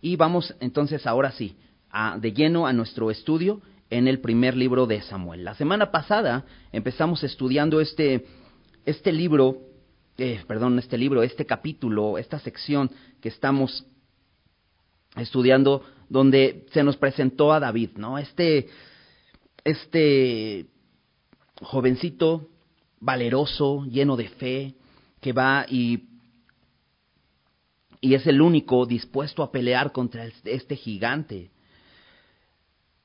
[0.00, 1.56] y vamos entonces ahora sí,
[1.90, 5.44] a, de lleno a nuestro estudio en el primer libro de Samuel.
[5.44, 8.26] La semana pasada empezamos estudiando este,
[8.84, 9.58] este libro,
[10.18, 12.90] eh, perdón, este libro, este capítulo, esta sección
[13.20, 13.86] que estamos
[15.16, 18.18] estudiando donde se nos presentó a David, ¿no?
[18.18, 18.68] Este,
[19.64, 20.66] este
[21.60, 22.48] jovencito
[23.00, 24.74] valeroso, lleno de fe,
[25.20, 26.04] que va y,
[28.00, 31.50] y es el único dispuesto a pelear contra este gigante,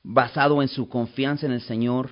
[0.03, 2.11] basado en su confianza en el Señor,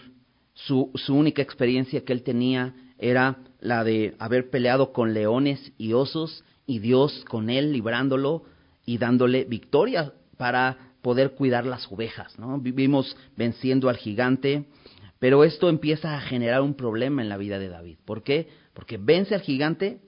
[0.54, 5.94] su, su única experiencia que él tenía era la de haber peleado con leones y
[5.94, 8.44] osos y Dios con él librándolo
[8.86, 12.38] y dándole victoria para poder cuidar las ovejas.
[12.40, 12.60] ¿no?
[12.60, 14.66] Vivimos venciendo al gigante,
[15.20, 17.98] pero esto empieza a generar un problema en la vida de David.
[18.06, 18.48] ¿Por qué?
[18.74, 20.02] Porque vence al gigante,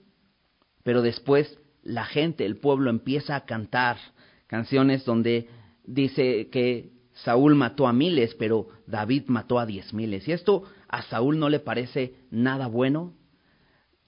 [0.82, 3.98] pero después la gente, el pueblo empieza a cantar
[4.46, 5.48] canciones donde
[5.84, 10.26] dice que Saúl mató a miles, pero David mató a diez miles.
[10.26, 13.14] Y esto a Saúl no le parece nada bueno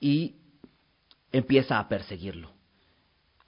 [0.00, 0.36] y
[1.30, 2.52] empieza a perseguirlo.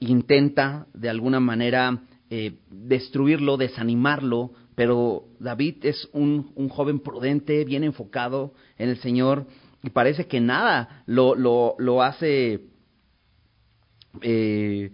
[0.00, 7.82] Intenta de alguna manera eh, destruirlo, desanimarlo, pero David es un, un, joven prudente, bien
[7.82, 9.46] enfocado en el Señor,
[9.82, 12.68] y parece que nada lo, lo, lo hace
[14.22, 14.90] eh,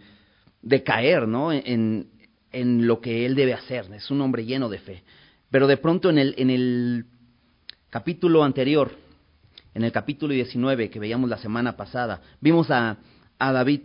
[0.63, 1.53] decaer ¿no?
[1.53, 2.09] en,
[2.53, 3.93] en lo que él debe hacer.
[3.93, 5.03] Es un hombre lleno de fe.
[5.51, 7.07] Pero de pronto en el, en el
[7.91, 8.93] capítulo anterior,
[9.75, 12.99] en el capítulo 19 que veíamos la semana pasada, vimos a,
[13.39, 13.81] a David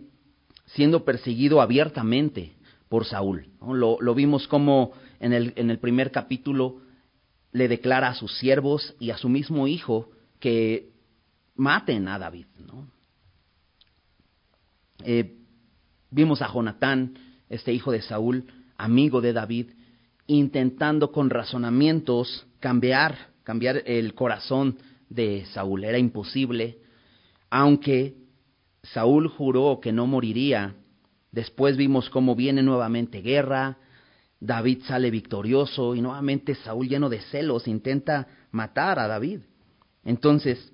[0.67, 2.53] siendo perseguido abiertamente
[2.89, 3.47] por Saúl.
[3.61, 6.81] Lo, lo, vimos como en el, en el primer capítulo
[7.51, 10.89] le declara a sus siervos y a su mismo hijo que
[11.55, 12.45] maten a David.
[12.65, 12.87] ¿no?
[15.03, 15.37] Eh,
[16.11, 17.17] vimos a Jonatán,
[17.49, 18.45] este hijo de Saúl,
[18.77, 19.71] amigo de David,
[20.27, 24.77] intentando con razonamientos cambiar, cambiar el corazón
[25.09, 25.83] de Saúl.
[25.83, 26.79] Era imposible,
[27.49, 28.15] aunque
[28.83, 30.75] Saúl juró que no moriría
[31.31, 33.77] Después vimos cómo viene nuevamente guerra,
[34.39, 39.41] David sale victorioso y nuevamente Saúl lleno de celos intenta matar a David.
[40.03, 40.71] Entonces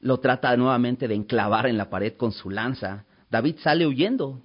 [0.00, 3.04] lo trata nuevamente de enclavar en la pared con su lanza.
[3.32, 4.42] David sale huyendo,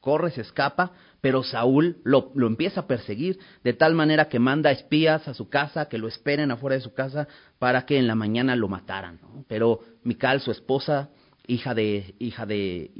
[0.00, 4.72] corre, se escapa, pero Saúl lo, lo, empieza a perseguir de tal manera que manda
[4.72, 7.28] espías a su casa, que lo esperen afuera de su casa
[7.60, 9.20] para que en la mañana lo mataran.
[9.46, 11.10] Pero Mical, su esposa,
[11.46, 12.90] hija de, hija de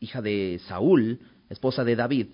[0.00, 1.20] hija de Saúl,
[1.50, 2.28] esposa de David,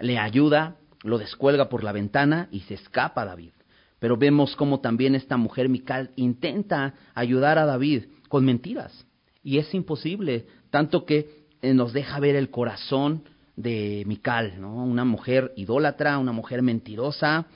[0.00, 3.52] le ayuda, lo descuelga por la ventana y se escapa David.
[3.98, 9.06] Pero vemos cómo también esta mujer Mical intenta ayudar a David con mentiras.
[9.42, 13.24] Y es imposible, tanto que nos deja ver el corazón
[13.56, 14.84] de Mical, ¿no?
[14.84, 17.46] Una mujer idólatra, una mujer mentirosa.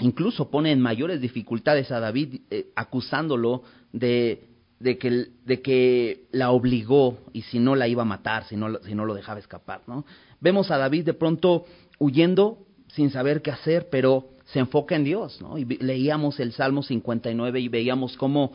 [0.00, 3.62] Incluso pone en mayores dificultades a David eh, acusándolo
[3.92, 4.48] de
[4.80, 8.78] de que, de que la obligó y si no la iba a matar, si no,
[8.82, 10.04] si no lo dejaba escapar, ¿no?
[10.40, 11.64] Vemos a David de pronto
[11.98, 12.58] huyendo
[12.88, 15.58] sin saber qué hacer, pero se enfoca en Dios, ¿no?
[15.58, 18.52] Y leíamos el Salmo 59 y veíamos cómo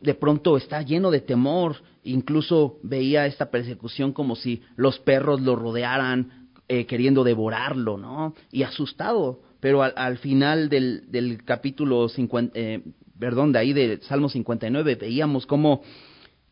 [0.00, 5.56] de pronto está lleno de temor, incluso veía esta persecución como si los perros lo
[5.56, 8.34] rodearan eh, queriendo devorarlo, ¿no?
[8.50, 12.82] Y asustado, pero al, al final del, del capítulo 50, eh,
[13.18, 15.82] perdón, de ahí de Salmo 59, veíamos cómo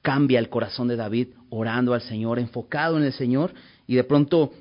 [0.03, 3.55] cambia el corazón de David orando al Señor, enfocado en el Señor,
[3.87, 4.53] y de pronto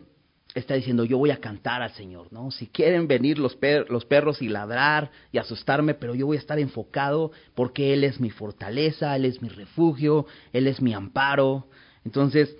[0.55, 2.51] está diciendo, yo voy a cantar al Señor, ¿no?
[2.51, 3.57] Si quieren venir los,
[3.89, 8.19] los perros y ladrar y asustarme, pero yo voy a estar enfocado porque Él es
[8.19, 11.67] mi fortaleza, Él es mi refugio, Él es mi amparo.
[12.05, 12.55] Entonces,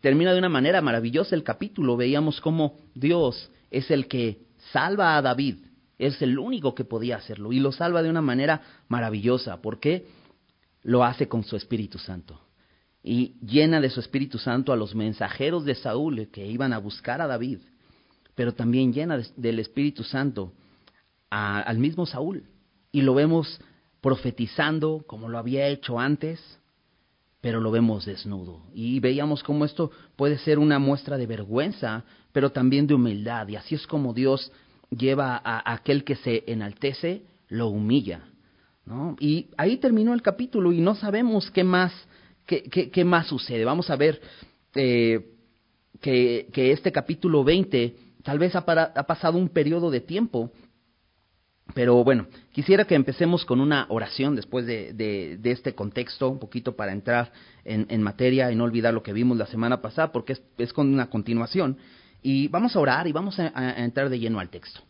[0.00, 1.96] termina de una manera maravillosa el capítulo.
[1.96, 4.38] Veíamos cómo Dios es el que
[4.72, 5.56] salva a David
[5.98, 9.60] es el único que podía hacerlo y lo salva de una manera maravillosa.
[9.60, 10.06] ¿Por qué?
[10.82, 12.40] Lo hace con su Espíritu Santo.
[13.04, 17.20] Y llena de su Espíritu Santo a los mensajeros de Saúl que iban a buscar
[17.20, 17.58] a David,
[18.34, 20.52] pero también llena del Espíritu Santo
[21.30, 22.44] al mismo Saúl.
[22.90, 23.60] Y lo vemos
[24.00, 26.40] profetizando como lo había hecho antes,
[27.40, 28.62] pero lo vemos desnudo.
[28.72, 33.48] Y veíamos cómo esto puede ser una muestra de vergüenza, pero también de humildad.
[33.48, 34.50] Y así es como Dios
[34.90, 38.22] lleva a, aquel que se enaltece, lo humilla.
[38.86, 39.16] ¿no?
[39.20, 41.92] Y ahí terminó el capítulo y no sabemos qué más,
[42.46, 43.64] qué, más sucede.
[43.64, 44.20] Vamos a ver
[44.74, 45.32] eh,
[46.00, 50.50] que, este capítulo 20 tal vez ha, para, ha pasado un periodo de tiempo,
[51.74, 56.92] pero bueno, quisiera que empecemos con una oración después de, este contexto, un poquito para
[56.92, 57.32] entrar
[57.64, 61.08] en, materia y no olvidar lo que vimos la semana pasada, porque es, con una
[61.08, 61.78] continuación.
[62.22, 64.80] Y vamos a orar y vamos a entrar de lleno al texto.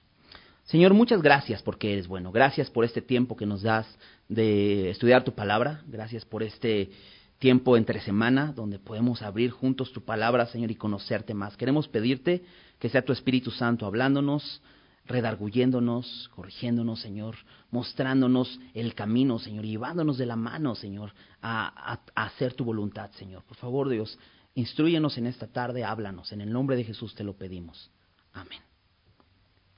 [0.65, 2.33] Señor, muchas gracias porque eres bueno.
[2.33, 3.87] Gracias por este tiempo que nos das
[4.29, 5.83] de estudiar tu palabra.
[5.87, 6.91] Gracias por este
[7.39, 11.57] tiempo entre semana donde podemos abrir juntos tu palabra, Señor, y conocerte más.
[11.57, 12.45] Queremos pedirte
[12.79, 14.63] que sea tu Espíritu Santo hablándonos,
[15.07, 17.37] redarguyéndonos, corrigiéndonos, Señor,
[17.71, 23.43] mostrándonos el camino, Señor, llevándonos de la mano, Señor, a, hacer tu voluntad, Señor.
[23.45, 24.19] Por favor, Dios,
[24.55, 26.33] instruyenos en esta tarde, háblanos.
[26.33, 27.91] En el nombre de Jesús te lo pedimos.
[28.33, 28.61] Amén.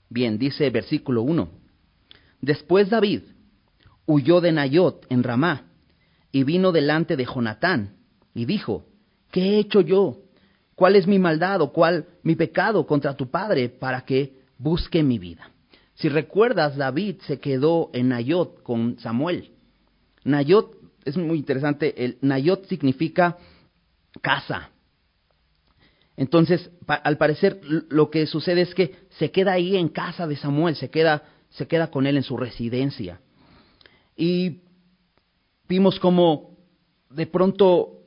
[0.08, 1.48] Bien, dice versículo 1.
[2.40, 3.22] Después David
[4.06, 5.65] huyó de Nayot en Ramá
[6.36, 7.96] y vino delante de Jonatán
[8.34, 8.84] y dijo,
[9.30, 10.18] ¿qué he hecho yo?
[10.74, 15.18] ¿Cuál es mi maldad o cuál mi pecado contra tu padre para que busque mi
[15.18, 15.50] vida?
[15.94, 19.52] Si recuerdas, David se quedó en Nayot con Samuel.
[20.24, 23.38] Nayot es muy interesante, el Nayot significa
[24.20, 24.68] casa.
[26.18, 30.76] Entonces, al parecer, lo que sucede es que se queda ahí en casa de Samuel,
[30.76, 33.22] se queda, se queda con él en su residencia.
[34.18, 34.65] Y
[35.68, 36.56] vimos como
[37.10, 38.00] de pronto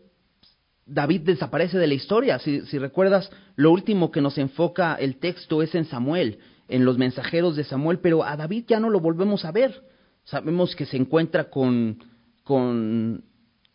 [0.86, 2.40] David desaparece de la historia.
[2.40, 6.98] Si, si, recuerdas, lo último que nos enfoca el texto es en Samuel, en los
[6.98, 9.84] mensajeros de Samuel, pero a David ya no lo volvemos a ver.
[10.24, 12.04] Sabemos que se encuentra con,
[12.44, 13.24] con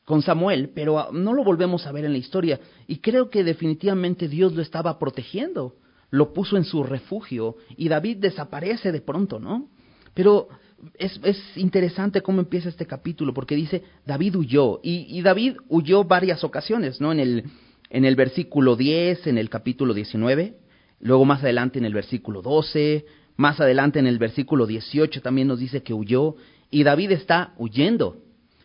[0.05, 2.61] con Samuel, pero no lo volvemos a ver en la historia.
[2.87, 5.77] Y creo que definitivamente Dios lo estaba protegiendo,
[6.11, 9.71] lo puso en su refugio y David desaparece de pronto, ¿no?
[10.13, 10.49] Pero
[10.95, 16.45] es, es interesante cómo empieza este capítulo, porque dice, David huyó, y, David huyó varias
[16.45, 17.13] ocasiones, ¿no?
[17.13, 17.45] En el,
[17.91, 20.57] en el versículo 10, en el capítulo 19,
[21.01, 23.05] luego más adelante en el versículo 12,
[23.37, 26.37] más adelante en el versículo 18 también nos dice que huyó,
[26.71, 28.19] y David está huyendo,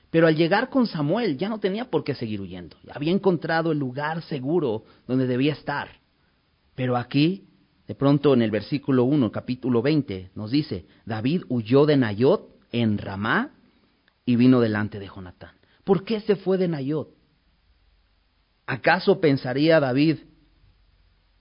[0.09, 2.77] pero al llegar con Samuel ya no tenía por qué seguir huyendo.
[2.91, 5.89] Había encontrado el lugar seguro donde debía estar.
[6.73, 7.48] Pero aquí,
[7.89, 12.99] de pronto en el versículo 1, capítulo 20, nos dice, David huyó de Nayot en
[12.99, 13.49] Ramá
[14.27, 15.55] y vino delante de Jonatán.
[15.83, 17.09] ¿Por qué se fue de Nayot?
[18.67, 20.17] ¿Acaso pensaría David,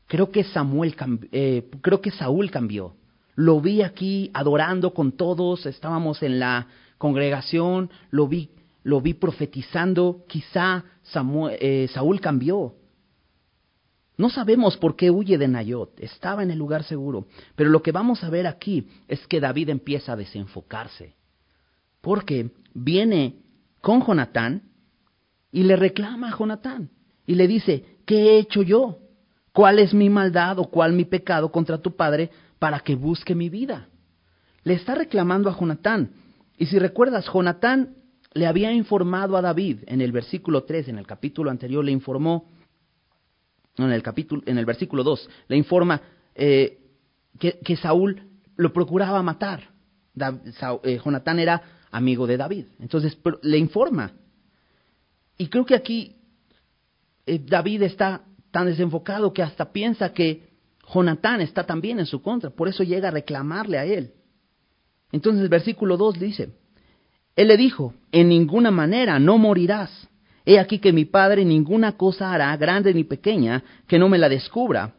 [0.06, 0.96] creo que Samuel,
[1.32, 2.96] eh, creo que Saúl cambió?
[3.34, 6.66] Lo vi aquí adorando con todos, estábamos en la
[6.96, 8.48] congregación, lo vi
[8.84, 10.82] lo vi profetizando, quizá
[11.60, 12.77] eh, Saúl cambió.
[14.19, 17.93] No sabemos por qué huye de Nayot, estaba en el lugar seguro, pero lo que
[17.93, 21.15] vamos a ver aquí es que David empieza a desenfocarse,
[22.00, 23.37] porque viene
[23.81, 24.65] con Jonatán
[25.53, 26.91] y le reclama a Jonatán
[27.26, 28.99] y le dice, ¿qué he hecho yo?
[29.53, 33.49] ¿Cuál es mi maldad o cuál mi pecado contra tu padre para que busque mi
[33.49, 33.88] vida?
[34.65, 36.11] Le está reclamando a Jonatán.
[36.56, 37.94] Y si recuerdas, Jonatán
[38.35, 42.49] le había informado a David en el versículo 3, en el capítulo anterior le informó,
[43.86, 46.00] en el, capítulo, en el versículo 2, le informa
[46.34, 46.78] eh,
[47.38, 48.22] que, Saúl
[48.56, 49.70] lo procuraba matar.
[50.82, 54.12] Eh, Jonatán era amigo de David, entonces le informa.
[55.36, 56.16] Y creo que aquí
[57.26, 60.48] eh, David está tan desenfocado que hasta piensa que
[60.92, 64.12] Jonatán está también en su contra, por eso llega a reclamarle a él.
[65.12, 66.50] Entonces el versículo 2 dice,
[67.36, 70.07] él le dijo, en ninguna manera no morirás.
[70.48, 74.30] He aquí que mi padre ninguna cosa hará, grande ni pequeña, que no me la
[74.30, 74.94] descubra.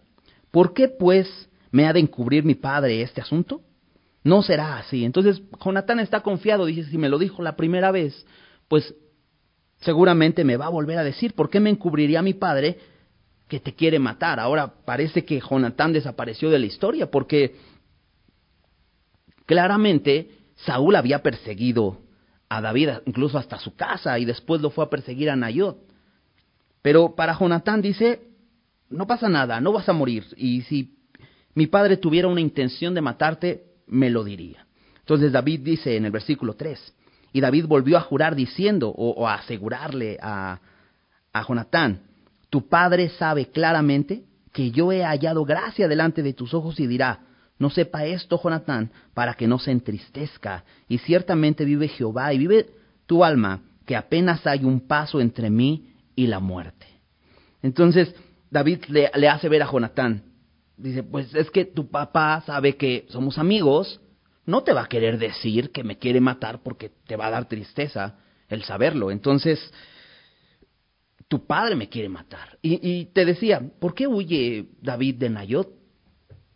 [0.51, 1.27] ¿Por qué, pues,
[1.71, 3.59] me ha de encubrir mi padre este asunto?
[4.23, 5.03] No será así.
[5.03, 8.27] Entonces, Jonatán está confiado, dice, si me lo dijo la primera vez,
[8.67, 8.93] pues
[9.79, 12.77] seguramente me va a volver a decir, ¿por qué me encubriría mi padre
[13.47, 14.39] que te quiere matar?
[14.39, 17.55] Ahora parece que Jonatán desapareció de la historia, porque
[19.47, 21.97] claramente Saúl había perseguido
[22.49, 25.77] a David incluso hasta su casa y después lo fue a perseguir a Nayot.
[26.81, 28.21] Pero para Jonatán dice,
[28.89, 30.97] no pasa nada, no vas a morir y si
[31.53, 34.65] mi padre tuviera una intención de matarte, me lo diría.
[34.99, 36.93] Entonces David dice en el versículo 3,
[37.31, 40.59] y David volvió a jurar diciendo o, a asegurarle a,
[41.31, 42.01] a Jonatán,
[42.49, 47.19] tu padre sabe claramente que yo he hallado gracia delante de tus ojos y dirá,
[47.59, 50.63] no sepa esto, Jonatán, para que no se entristezca.
[50.87, 52.69] Y ciertamente vive Jehová y vive
[53.05, 56.87] tu alma, que apenas hay un paso entre mí y la muerte.
[57.61, 58.15] Entonces
[58.49, 60.23] David le, hace ver a Jonatán,
[60.77, 63.99] dice, pues es que tu papá sabe que somos amigos,
[64.45, 67.49] no te va a querer decir que me quiere matar porque te va a dar
[67.49, 69.11] tristeza el saberlo.
[69.11, 69.59] Entonces,
[71.27, 72.57] tu padre me quiere matar.
[72.61, 75.78] Y, y te decía, ¿por qué huye David de Nayot?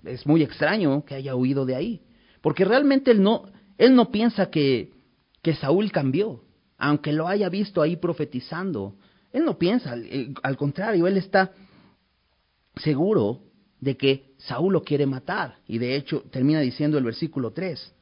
[0.04, 2.02] Es muy extraño que haya huido de ahí,
[2.42, 3.46] porque realmente él no,
[3.78, 4.92] él no piensa que,
[5.42, 6.44] que Saúl cambió,
[6.78, 8.96] aunque lo haya visto ahí profetizando.
[9.32, 9.96] Él no piensa,
[10.44, 11.52] al, contrario, él está
[12.76, 13.42] seguro
[13.80, 15.58] de que Saúl lo quiere matar.
[15.68, 17.94] Y de hecho termina diciendo el versículo 3.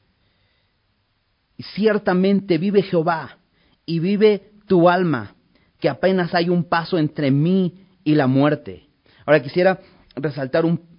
[1.75, 3.37] Ciertamente vive Jehová
[3.85, 5.35] y vive tu alma,
[5.79, 8.87] que apenas hay un paso entre mí y la muerte.
[9.25, 9.79] Ahora quisiera
[10.15, 10.90] resaltar un,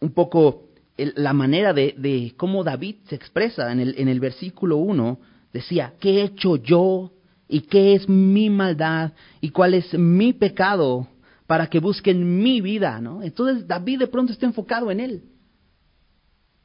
[0.00, 4.78] un poco la manera de, de, cómo David se expresa en el, en el versículo
[4.78, 5.18] 1.
[5.52, 7.12] Decía, ¿qué he hecho yo?
[7.48, 9.12] ¿Y qué es mi maldad?
[9.40, 11.08] ¿Y cuál es mi pecado?
[11.46, 13.22] Para que busquen mi vida, ¿no?
[13.22, 15.22] Entonces David de pronto está enfocado en él.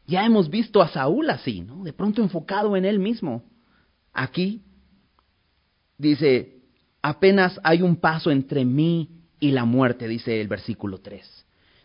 [0.07, 1.83] Ya hemos visto a Saúl así, ¿no?
[1.83, 3.43] De pronto enfocado en él mismo.
[4.13, 4.61] Aquí
[5.97, 6.61] dice,
[7.01, 9.09] apenas hay un paso entre mí
[9.39, 11.40] y la muerte, dice el versículo 3.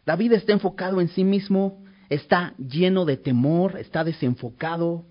[0.06, 5.04] David está enfocado en sí mismo, está lleno de temor, está desenfocado.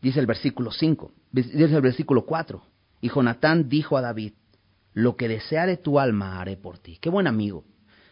[0.00, 2.62] Dice el versículo 5, dice el versículo 4.
[3.00, 4.34] Y Jonatán dijo a David,
[4.94, 6.98] lo que deseare tu alma haré por ti.
[7.00, 7.64] Qué buen amigo.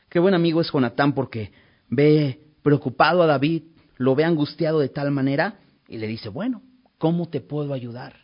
[0.09, 1.53] Qué buen amigo es Jonatán porque
[1.89, 3.63] ve preocupado a David,
[3.97, 6.63] lo ve angustiado de tal manera y le dice, bueno,
[6.99, 8.20] ¿cómo te puedo ayudar?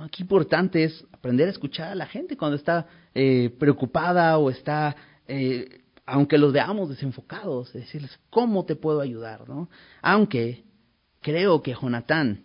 [0.00, 4.96] Aquí importante es aprender a escuchar a la gente cuando está eh, preocupada o está,
[5.28, 9.48] eh, aunque los veamos desenfocados, decirles, ¿cómo te puedo ayudar?
[9.48, 9.68] ¿no?
[10.02, 10.64] Aunque
[11.20, 12.42] creo que Jonatán,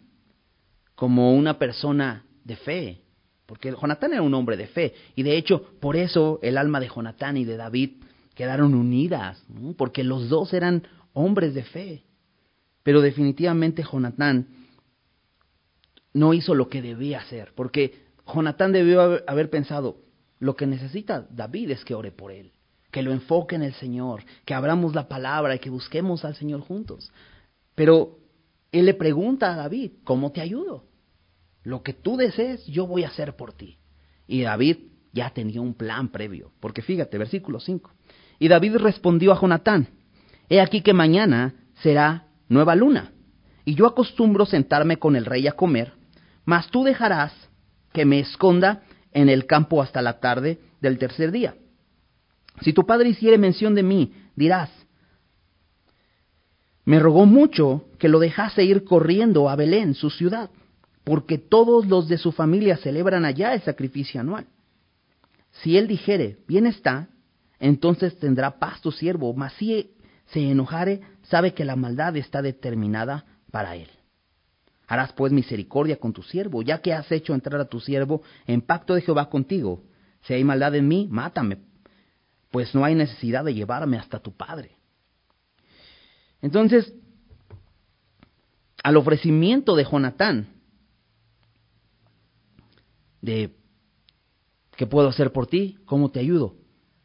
[0.94, 3.02] como una persona de fe,
[3.48, 6.88] porque Jonatán era un hombre de fe, y de hecho por eso el alma de
[6.88, 8.04] Jonatán y de David
[8.36, 9.44] quedaron unidas,
[9.76, 12.04] porque los dos eran hombres de fe.
[12.84, 14.48] Pero definitivamente Jonatán
[16.14, 19.98] no hizo lo que debía hacer, porque Jonatán debió haber pensado,
[20.40, 22.52] lo que necesita David es que ore por él,
[22.92, 26.62] que lo enfoque en el Señor, que abramos la palabra y que busquemos al Señor
[26.62, 27.12] juntos.
[27.76, 28.20] Pero
[28.72, 30.86] él le pregunta a David, ¿cómo te ayudo?
[31.64, 33.78] Lo que tú desees, yo voy a hacer por ti.
[34.28, 34.78] Y David
[35.12, 37.92] ya tenía un plan previo, porque fíjate, versículo 5.
[38.40, 39.90] Y David respondió a Jonatán,
[40.50, 43.12] He aquí que mañana será nueva luna,
[43.66, 45.94] y yo acostumbro sentarme con el rey a comer,
[46.50, 47.32] mas tú dejarás
[47.94, 51.54] que me esconda en el campo hasta la tarde del tercer día.
[52.62, 54.72] Si tu padre hiciere mención de mí, dirás,
[56.86, 60.50] me rogó mucho que lo dejase ir corriendo a Belén, su ciudad,
[61.04, 64.48] porque todos los de su familia celebran allá el sacrificio anual.
[65.52, 67.10] Si él dijere, bien está,
[67.60, 69.92] entonces tendrá paz tu siervo, mas si
[70.26, 73.99] se enojare, sabe que la maldad está determinada para él.
[74.90, 78.62] Harás pues misericordia con tu siervo, ya que has hecho entrar a tu siervo en
[78.62, 79.84] pacto de Jehová contigo.
[80.24, 81.60] Si hay maldad en mí, mátame,
[82.50, 84.76] pues no hay necesidad de llevarme hasta tu padre.
[86.42, 86.92] Entonces,
[88.84, 90.48] al ofrecimiento de Jonatán,
[93.22, 93.56] de
[94.76, 95.78] ¿qué puedo hacer por ti?
[95.86, 96.56] ¿Cómo te ayudo?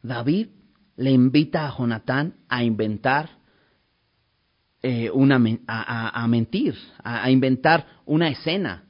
[0.01, 0.47] David
[0.95, 3.29] le invita a Jonatán a inventar
[4.87, 8.83] eh, una, a, mentir, a, inventar una escena,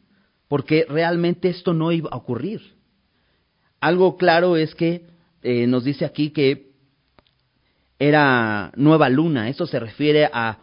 [0.50, 2.62] porque realmente esto no iba a ocurrir.
[3.80, 5.06] Algo claro es que
[5.42, 6.72] eh, nos dice aquí que
[7.98, 10.58] era nueva luna, esto se refiere a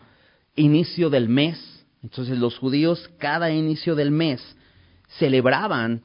[0.55, 1.87] inicio del mes.
[2.03, 4.43] Entonces los judíos cada inicio del mes
[5.19, 6.03] celebraban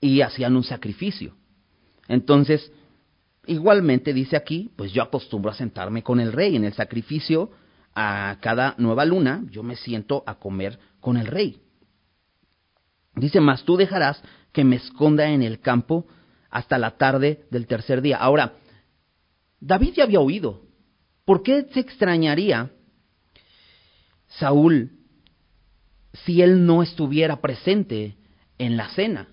[0.00, 1.36] y hacían un sacrificio.
[2.08, 2.72] Entonces,
[3.46, 7.50] Igualmente dice aquí, pues yo acostumbro a sentarme con el rey en el sacrificio
[7.94, 11.60] a cada nueva luna, yo me siento a comer con el rey.
[13.14, 14.22] Dice, mas tú dejarás
[14.52, 16.06] que me esconda en el campo
[16.50, 18.16] hasta la tarde del tercer día.
[18.16, 18.54] Ahora,
[19.60, 20.62] David ya había oído.
[21.24, 22.70] ¿Por qué se extrañaría
[24.26, 24.92] Saúl
[26.24, 28.16] si él no estuviera presente
[28.58, 29.28] en la cena?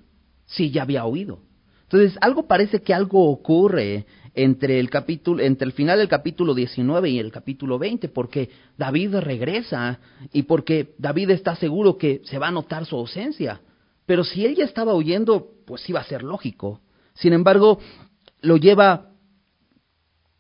[0.46, 1.42] Si ya había oído.
[1.84, 7.10] Entonces, algo parece que algo ocurre entre el capítulo, entre el final del capítulo 19
[7.10, 10.00] y el capítulo 20, porque David regresa
[10.32, 13.62] y porque David está seguro que se va a notar su ausencia.
[14.06, 16.82] Pero si él ya estaba huyendo, pues iba a ser lógico.
[17.14, 17.80] Sin embargo,
[18.42, 19.12] lo lleva,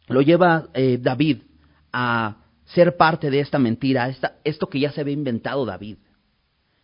[0.07, 1.43] lo lleva eh, David
[1.91, 5.97] a ser parte de esta mentira, esta, esto que ya se había inventado David.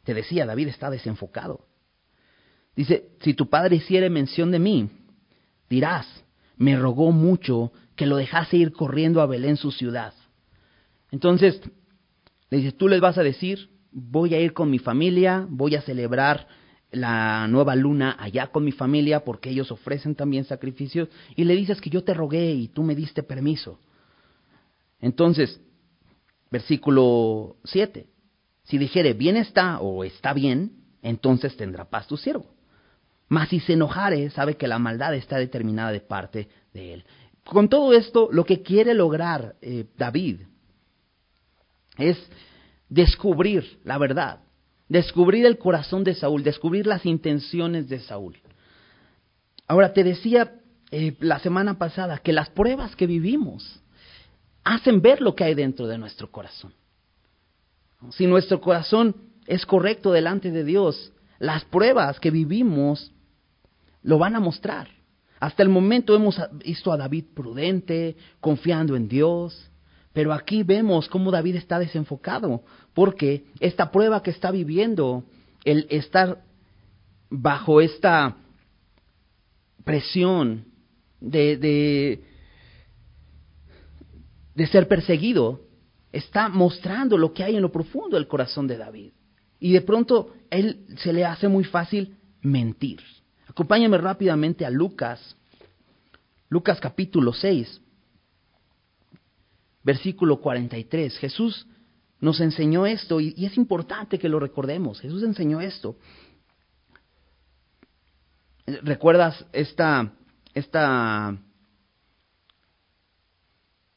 [0.04, 1.66] Te decía, David está desenfocado.
[2.76, 4.90] Dice, si tu padre hiciere mención de mí,
[5.70, 6.08] dirás,
[6.58, 10.14] me rogó mucho que lo dejase ir corriendo a Belén, su ciudad.
[11.12, 11.62] Entonces,
[12.50, 15.82] le dices, tú les vas a decir, voy a ir con mi familia, voy a
[15.82, 16.48] celebrar
[16.92, 21.82] la nueva luna allá con mi familia porque ellos ofrecen también sacrificios y le dices
[21.82, 23.80] que yo te rogué y tú me diste permiso.
[25.00, 25.62] Entonces,
[26.52, 28.08] versículo 7,
[28.64, 32.55] si dijere bien está o está bien, entonces tendrá paz tu siervo.
[33.28, 37.06] Mas si se enojare, sabe que la maldad está determinada de parte de él.
[37.44, 40.42] Con todo esto, lo que quiere lograr eh, David
[41.98, 42.18] es
[42.90, 44.40] descubrir la verdad,
[44.90, 48.38] descubrir el corazón de Saúl, descubrir las intenciones de Saúl.
[49.68, 50.54] Ahora, te decía
[50.92, 53.82] eh, la semana pasada que las pruebas que vivimos
[54.64, 56.74] hacen ver lo que hay dentro de nuestro corazón.
[58.12, 59.16] Si nuestro corazón
[59.48, 63.12] es correcto delante de Dios, las pruebas que vivimos
[64.06, 64.88] lo van a mostrar.
[65.40, 69.70] Hasta el momento hemos visto a David prudente, confiando en Dios,
[70.14, 75.24] pero aquí vemos cómo David está desenfocado, porque esta prueba que está viviendo,
[75.66, 76.44] el estar
[77.30, 78.38] bajo esta
[79.84, 80.66] presión
[81.20, 82.24] de, de,
[84.54, 85.62] de ser perseguido,
[86.12, 89.12] está mostrando lo que hay en lo profundo del corazón de David.
[89.60, 93.02] Y de pronto él se le hace muy fácil mentir.
[93.56, 95.38] Acompáñame rápidamente a Lucas,
[96.50, 97.80] Lucas capítulo 6,
[99.82, 101.18] versículo 43.
[101.18, 101.66] Jesús
[102.20, 105.00] nos enseñó esto y, es importante que lo recordemos.
[105.00, 105.96] Jesús enseñó esto.
[108.66, 110.12] ¿Recuerdas esta,
[110.54, 111.38] esta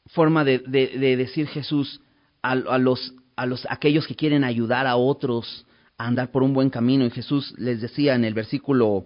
[0.05, 1.99] forma de, de, decir Jesús
[2.41, 5.65] a, a, los, a los aquellos que quieren ayudar a otros
[5.97, 7.05] a andar por un buen camino?
[7.05, 9.05] Y Jesús les decía en el versículo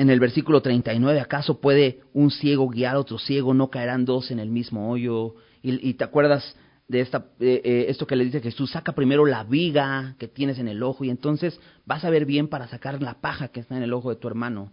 [0.00, 3.52] en el versículo 39, ¿acaso puede un ciego guiar a otro ciego?
[3.52, 5.34] ¿No caerán dos en el mismo hoyo?
[5.62, 6.56] Y, te acuerdas
[6.88, 10.68] de esta, eh, esto que le dice Jesús, saca primero la viga que tienes en
[10.68, 13.82] el ojo y entonces vas a ver bien para sacar la paja que está en
[13.82, 14.72] el ojo de tu hermano.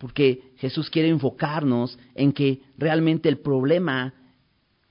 [0.00, 4.12] Porque Jesús quiere enfocarnos en que realmente el problema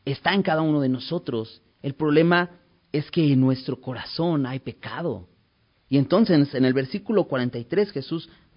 [0.06, 1.62] está en cada uno de nosotros.
[1.82, 2.52] El problema
[2.94, 5.28] es que en nuestro corazón hay pecado.
[5.90, 8.30] Y entonces en el versículo 43 Jesús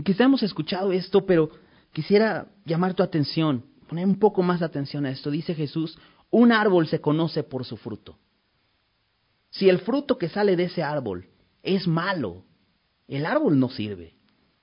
[0.00, 1.50] Quizá hemos escuchado esto, pero
[1.92, 5.30] quisiera llamar tu atención, poner un poco más de atención a esto.
[5.30, 5.98] Dice Jesús,
[6.30, 8.18] un árbol se conoce por su fruto.
[9.50, 11.26] Si el fruto que sale de ese árbol
[11.62, 12.44] es malo,
[13.06, 14.14] el árbol no sirve.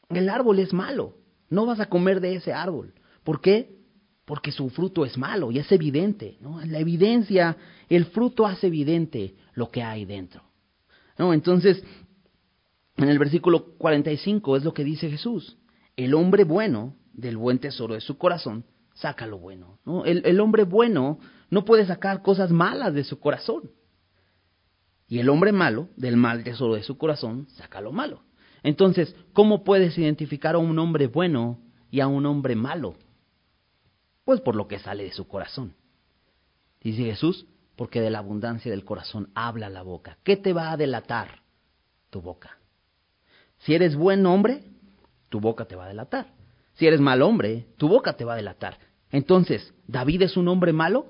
[0.09, 1.15] El árbol es malo.
[1.49, 2.93] No vas a comer de ese árbol.
[3.23, 3.77] ¿Por qué?
[4.25, 6.37] Porque su fruto es malo y es evidente.
[6.41, 6.59] ¿no?
[6.65, 7.55] La evidencia,
[7.87, 10.41] el fruto hace evidente lo que hay dentro.
[11.17, 11.83] Entonces,
[13.03, 15.57] en el versículo 45 es lo que dice Jesús.
[15.95, 19.79] El hombre bueno, del buen tesoro de su corazón, saca lo bueno.
[19.85, 20.05] ¿no?
[20.05, 23.71] El, el hombre bueno no puede sacar cosas malas de su corazón.
[25.07, 28.21] Y el hombre malo, del mal tesoro de su corazón, saca lo malo.
[28.63, 31.59] Entonces, ¿cómo puedes identificar a un hombre bueno
[31.89, 32.95] y a un hombre malo?
[34.25, 35.73] Pues por lo que sale de su corazón.
[36.81, 40.17] Dice Jesús, porque de la abundancia del corazón habla la boca.
[40.23, 41.41] ¿Qué te va a delatar?
[42.09, 42.58] Tu boca.
[43.59, 44.63] Si eres buen hombre,
[45.29, 46.33] tu boca te va a delatar.
[46.73, 48.77] Si eres mal hombre, tu boca te va a delatar.
[49.11, 51.07] Entonces, ¿David es un hombre malo?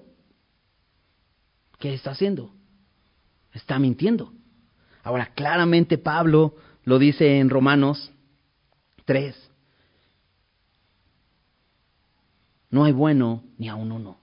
[1.80, 2.54] ¿Qué está haciendo?
[3.54, 4.34] Está mintiendo.
[5.04, 8.12] Ahora, claramente Pablo lo dice en Romanos
[9.06, 9.36] 3.
[12.72, 14.18] No hay bueno ni a uno.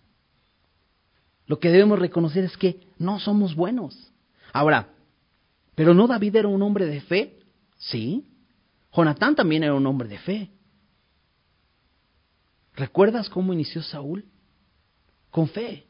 [1.47, 4.13] Lo que debemos reconocer es que no somos buenos.
[4.53, 4.89] Ahora,
[5.75, 7.36] ¿pero no David era un hombre de fe?
[7.79, 8.27] Sí.
[8.93, 10.51] Jonatán también era un hombre de fe.
[12.75, 14.25] ¿Recuerdas cómo inició Saúl?
[15.31, 15.87] Con fe.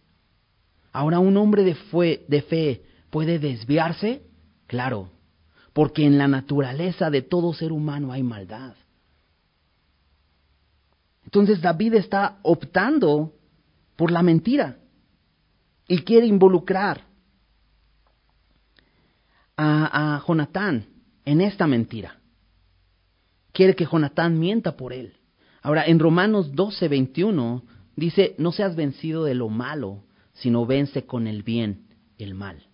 [0.92, 4.22] Ahora, ¿un hombre de, de fe puede desviarse?
[4.66, 5.10] Claro,
[5.72, 8.74] porque en la naturaleza de todo ser humano hay maldad.
[11.24, 13.34] Entonces David está optando
[13.96, 14.78] por la mentira
[15.88, 17.02] y quiere involucrar
[19.56, 20.95] a, a Jonatán
[21.26, 22.18] en esta mentira.
[23.52, 25.14] Quiere que Jonatán mienta por él.
[25.60, 27.64] Ahora, en Romanos 12, 21
[27.96, 32.66] dice, no seas vencido de lo malo, sino vence con el bien el mal.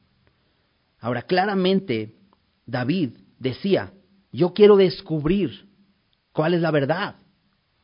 [1.00, 2.14] Ahora, claramente,
[2.66, 3.92] David decía,
[4.30, 5.68] yo quiero descubrir
[6.32, 7.16] cuál es la verdad.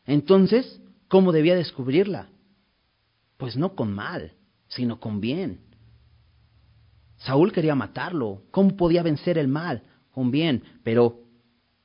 [0.04, 2.28] Entonces, ¿cómo debía descubrirla?
[3.38, 4.34] Pues no con mal,
[4.68, 5.60] sino con bien.
[7.18, 8.42] Saúl quería matarlo.
[8.50, 9.82] ¿Cómo podía vencer el mal?
[10.18, 11.20] Con bien, pero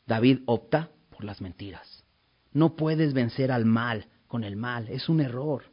[0.07, 2.03] David opta por las mentiras.
[2.51, 5.65] No puedes vencer al mal con el mal, es un error.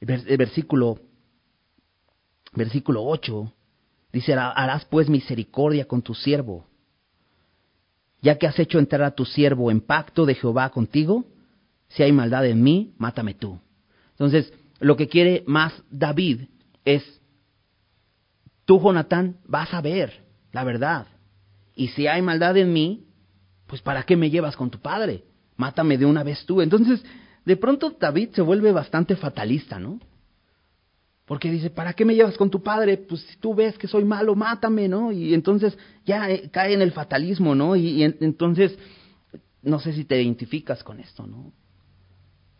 [0.00, 1.00] El versículo,
[2.54, 3.52] versículo 8
[4.10, 6.66] dice, harás pues misericordia con tu siervo,
[8.22, 11.26] ya que has hecho entrar a tu siervo en pacto de Jehová contigo,
[11.88, 13.60] si hay maldad en mí, mátame tú.
[14.12, 16.48] Entonces, lo que quiere más David
[16.86, 17.17] es,
[18.68, 20.12] tú, Jonatán, vas a ver
[20.52, 21.06] la verdad.
[21.74, 23.06] Y si hay maldad en mí,
[23.66, 25.24] pues ¿para qué me llevas con tu padre?
[25.56, 26.60] Mátame de una vez tú.
[26.60, 27.02] Entonces,
[27.46, 29.98] de pronto David se vuelve bastante fatalista, ¿no?
[31.24, 32.98] Porque dice, ¿para qué me llevas con tu padre?
[32.98, 35.12] Pues si tú ves que soy malo, mátame, ¿no?
[35.12, 37.74] Y entonces ya eh, cae en el fatalismo, ¿no?
[37.74, 38.78] Y, entonces,
[39.62, 41.54] no sé si te identificas con esto, ¿no?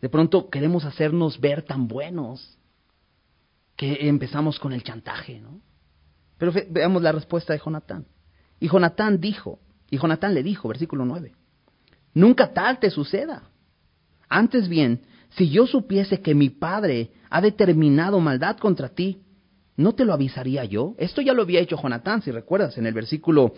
[0.01, 2.57] De pronto queremos hacernos ver tan buenos
[3.75, 5.68] que empezamos con el chantaje, ¿no?
[6.39, 8.05] Pero veamos la respuesta de Jonatán.
[8.59, 9.59] Y Jonatán dijo,
[9.91, 11.33] y Jonatán le dijo, versículo 9,
[12.15, 13.43] nunca tal te suceda.
[14.27, 19.21] Antes bien, si yo supiese que mi padre ha determinado maldad contra ti,
[19.75, 20.95] ¿no te lo avisaría yo?
[20.97, 23.53] Esto ya lo había hecho Jonatán, si recuerdas, en el versículo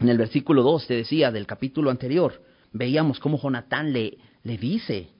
[0.00, 2.42] en el versículo 2 te decía del capítulo anterior,
[2.72, 5.10] veíamos cómo Jonatán le, le dice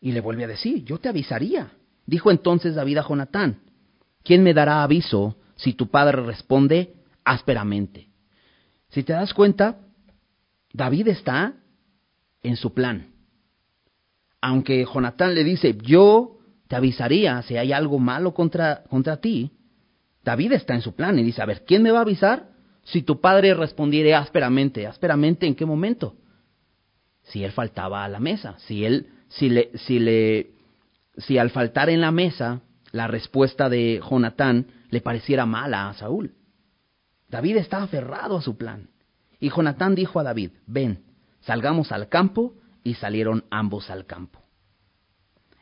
[0.00, 1.70] y le vuelve a decir, yo te avisaría.
[2.06, 3.60] Dijo entonces David a Jonatán,
[4.24, 8.08] ¿quién me dará aviso si tu padre responde ásperamente?
[8.88, 9.78] Si te das cuenta,
[10.72, 11.54] David está
[12.42, 13.12] en su plan.
[14.40, 19.52] Aunque Jonatán le dice, yo te avisaría si hay algo malo contra, contra ti,
[20.24, 22.48] David está en su plan y dice, a ver, ¿quién me va a avisar?
[22.84, 26.16] Si tu padre respondiere ásperamente, ásperamente en qué momento?
[27.22, 30.50] Si él faltaba a la mesa, si él, si le, si le,
[31.16, 32.60] si al faltar en la mesa
[32.92, 36.34] la respuesta de Jonatán le pareciera mala a Saúl.
[37.28, 38.90] David está aferrado a su plan.
[39.40, 41.04] Y Jonatán dijo a David, ven,
[41.40, 44.40] salgamos al campo, y salieron ambos al campo.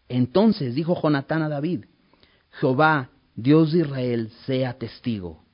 [0.09, 1.85] Entonces dijo Jonatán a David,
[2.51, 5.45] Jehová, Dios de Israel, sea testigo.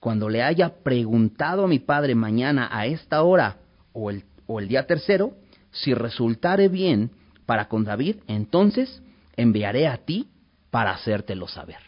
[0.00, 3.58] Cuando le haya preguntado a mi padre mañana a esta hora
[3.92, 5.34] o el, o el día tercero,
[5.70, 7.10] si resultare bien
[7.46, 9.02] para con David, entonces
[9.36, 10.28] enviaré a ti
[10.70, 11.78] para hacértelo saber.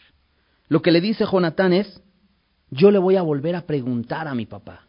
[0.67, 2.01] Lo que le dice Jonatán es,
[2.69, 4.87] yo le voy a volver a preguntar a mi papá.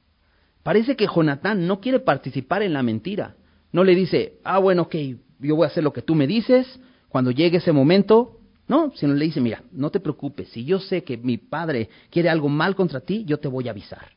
[0.63, 3.35] Parece que Jonatán no quiere participar en la mentira.
[3.73, 4.95] No le dice, ah, bueno, ok,
[5.41, 6.79] yo voy a hacer lo que tú me dices,
[7.09, 11.03] cuando llegue ese momento, no, sino le dice, mira, no te preocupes, si yo sé
[11.03, 14.13] que mi padre quiere algo mal contra ti, yo te voy a avisar.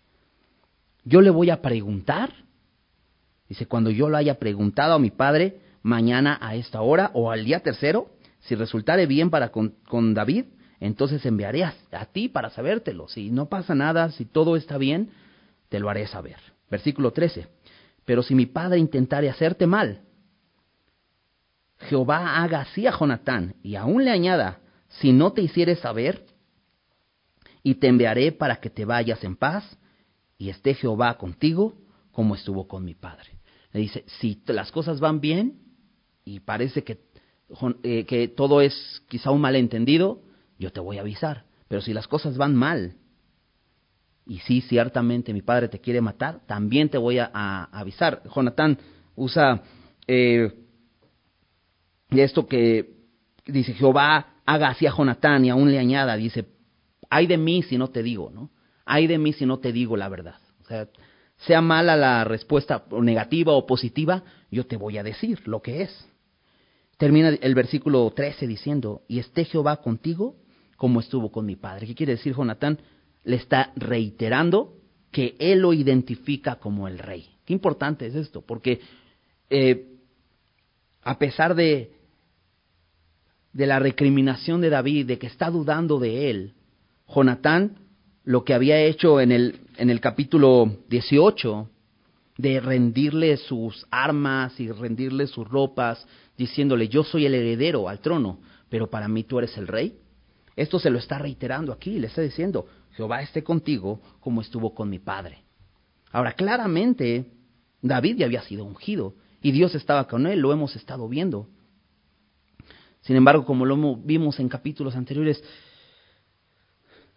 [1.04, 2.32] Yo le voy a preguntar,
[3.50, 7.44] dice, cuando yo lo haya preguntado a mi padre, mañana a esta hora o al
[7.44, 8.15] día tercero,
[8.46, 10.46] si resultare bien para con, David,
[10.80, 11.74] entonces enviaré a,
[12.12, 13.08] ti para sabértelo.
[13.08, 15.10] Si no pasa nada, si todo está bien,
[15.70, 16.38] te lo haré saber.
[16.70, 17.48] Versículo 13.
[18.06, 20.02] Pero si mi padre intentare hacerte mal,
[21.80, 26.24] Jehová haga así a Jonatán y aún le añada, si no te hicieres saber,
[27.64, 29.78] y te enviaré para que te vayas en paz,
[30.38, 31.74] y esté Jehová contigo
[32.12, 33.40] como estuvo con mi padre.
[33.72, 35.64] Le dice, si las cosas van bien,
[36.24, 37.05] y parece que,
[37.84, 40.22] eh, que todo es quizá un malentendido,
[40.58, 41.46] yo te voy a avisar.
[41.68, 42.96] Pero si las cosas van mal,
[44.26, 48.24] y sí, ciertamente mi padre te quiere matar, también te voy a, avisar.
[48.34, 48.78] Jonatán
[49.16, 49.62] usa
[50.08, 50.54] eh,
[52.10, 52.96] esto que
[53.46, 56.46] dice Jehová haga así a Jonatán y aún le añada, dice,
[57.10, 58.52] hay de mí si no te digo, ¿no?
[58.86, 60.40] Hay de mí si no te digo la verdad.
[60.62, 60.88] O sea,
[61.38, 66.08] sea mala la respuesta negativa o positiva, yo te voy a decir lo que es.
[66.98, 70.36] Termina el versículo 13 diciendo, y esté Jehová contigo
[70.78, 71.88] como estuvo con mi padre.
[71.88, 72.80] ¿Qué quiere decir Jonatán?
[73.26, 74.76] le está reiterando
[75.12, 77.28] que él lo identifica como el rey.
[77.46, 78.80] Qué importante es esto, porque
[79.50, 79.88] eh,
[81.02, 81.92] a pesar de,
[83.52, 86.54] de la recriminación de David, de que está dudando de él,
[87.08, 87.80] Jonatán
[88.24, 91.70] lo que había hecho en el, en el capítulo 18,
[92.38, 96.06] de rendirle sus armas y rendirle sus ropas,
[96.38, 99.98] diciéndole, yo soy el heredero al trono, pero para mí tú eres el rey.
[100.56, 104.90] Esto se lo está reiterando aquí, le está diciendo, Jehová esté contigo como estuvo con
[104.90, 105.44] mi padre.
[106.12, 107.32] Ahora, claramente,
[107.82, 111.48] David ya había sido ungido y Dios estaba con él, lo hemos estado viendo.
[113.02, 115.44] Sin embargo, como lo vimos en capítulos anteriores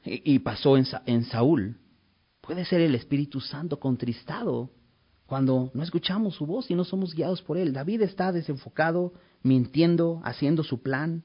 [0.04, 1.76] y pasó en, en Saúl,
[2.40, 4.70] puede ser el Espíritu Santo contristado
[5.28, 7.74] cuando no escuchamos su voz y no somos guiados por él.
[7.74, 9.12] David está desenfocado,
[9.42, 11.22] mintiendo, haciendo su plan.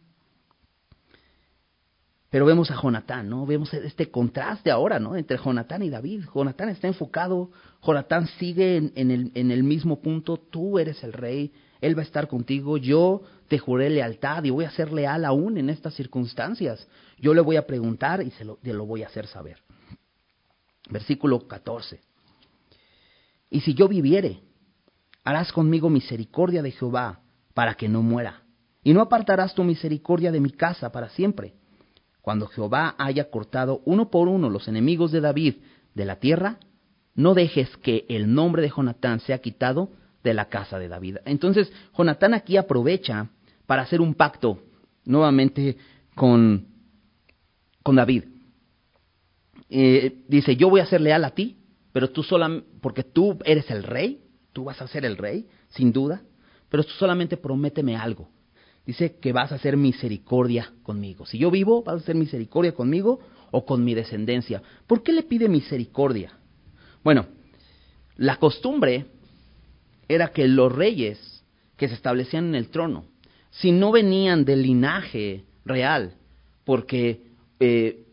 [2.30, 3.46] Pero vemos a Jonatán, ¿no?
[3.46, 5.16] Vemos este contraste ahora, ¿no?
[5.16, 6.26] Entre Jonatán y David.
[6.36, 12.02] Jonatán está enfocado, Jonatán sigue en, el, mismo punto, tú eres el rey, él va
[12.02, 15.94] a estar contigo, yo te juré lealtad y voy a ser leal aún en estas
[15.94, 16.90] circunstancias.
[17.20, 19.60] Yo le voy a preguntar y se lo, lo voy a hacer saber.
[20.90, 22.02] Versículo 14.
[23.54, 24.42] Y si yo viviere,
[25.24, 27.22] harás conmigo misericordia de Jehová
[27.54, 28.44] para que no muera,
[28.84, 31.54] y no apartarás tu misericordia de mi casa para siempre
[32.24, 35.56] cuando Jehová haya cortado uno por uno los enemigos de David
[35.94, 36.58] de la tierra,
[37.16, 39.90] no dejes que el nombre de Jonatán sea quitado
[40.24, 41.18] de la casa de David.
[41.26, 43.30] Entonces, Jonatán aquí aprovecha
[43.68, 44.64] para hacer un pacto
[45.04, 45.76] nuevamente
[46.16, 46.66] con,
[47.84, 48.24] con David.
[49.70, 51.58] Eh, dice, yo voy a ser leal a ti,
[51.94, 55.94] pero tú solamente, porque tú eres el rey, tú vas a ser el rey, sin
[55.94, 56.22] duda,
[56.68, 58.28] pero tú solamente prométeme algo
[58.86, 61.26] dice que vas a hacer misericordia conmigo.
[61.26, 63.20] Si yo vivo, vas a hacer misericordia conmigo
[63.52, 64.62] o con mi descendencia.
[64.88, 66.34] ¿Por qué le pide misericordia?
[67.04, 67.28] Bueno,
[68.18, 69.06] la costumbre
[70.08, 71.44] era que los reyes
[71.78, 73.06] que se establecían en el trono,
[73.52, 76.16] si no venían del linaje real,
[76.66, 77.22] porque
[77.60, 78.06] eh,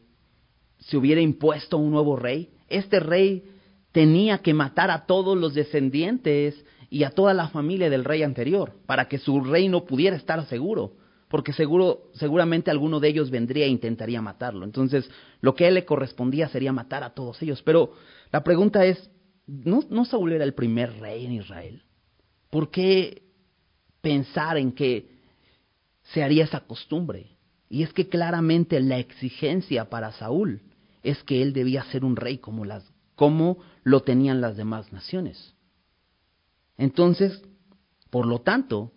[0.78, 3.44] se hubiera impuesto un nuevo rey, este rey
[3.92, 8.72] tenía que matar a todos los descendientes y a toda la familia del rey anterior,
[8.86, 10.94] para que su reino pudiera estar seguro,
[11.28, 14.64] porque seguro, seguramente alguno de ellos vendría e intentaría matarlo.
[14.64, 15.08] Entonces,
[15.40, 17.62] lo que a él le correspondía sería matar a todos ellos.
[17.62, 17.92] Pero
[18.32, 19.10] la pregunta es,
[19.46, 21.84] ¿no, no Saúl era el primer rey en Israel?
[22.50, 23.22] ¿Por qué
[24.00, 25.08] pensar en que
[26.02, 27.36] se haría esa costumbre?
[27.68, 30.60] Y es que claramente la exigencia para Saúl
[31.04, 32.89] es que él debía ser un rey como, las,
[33.20, 35.54] como lo tenían las demás naciones.
[36.78, 37.42] Entonces,
[38.08, 38.92] por lo tanto,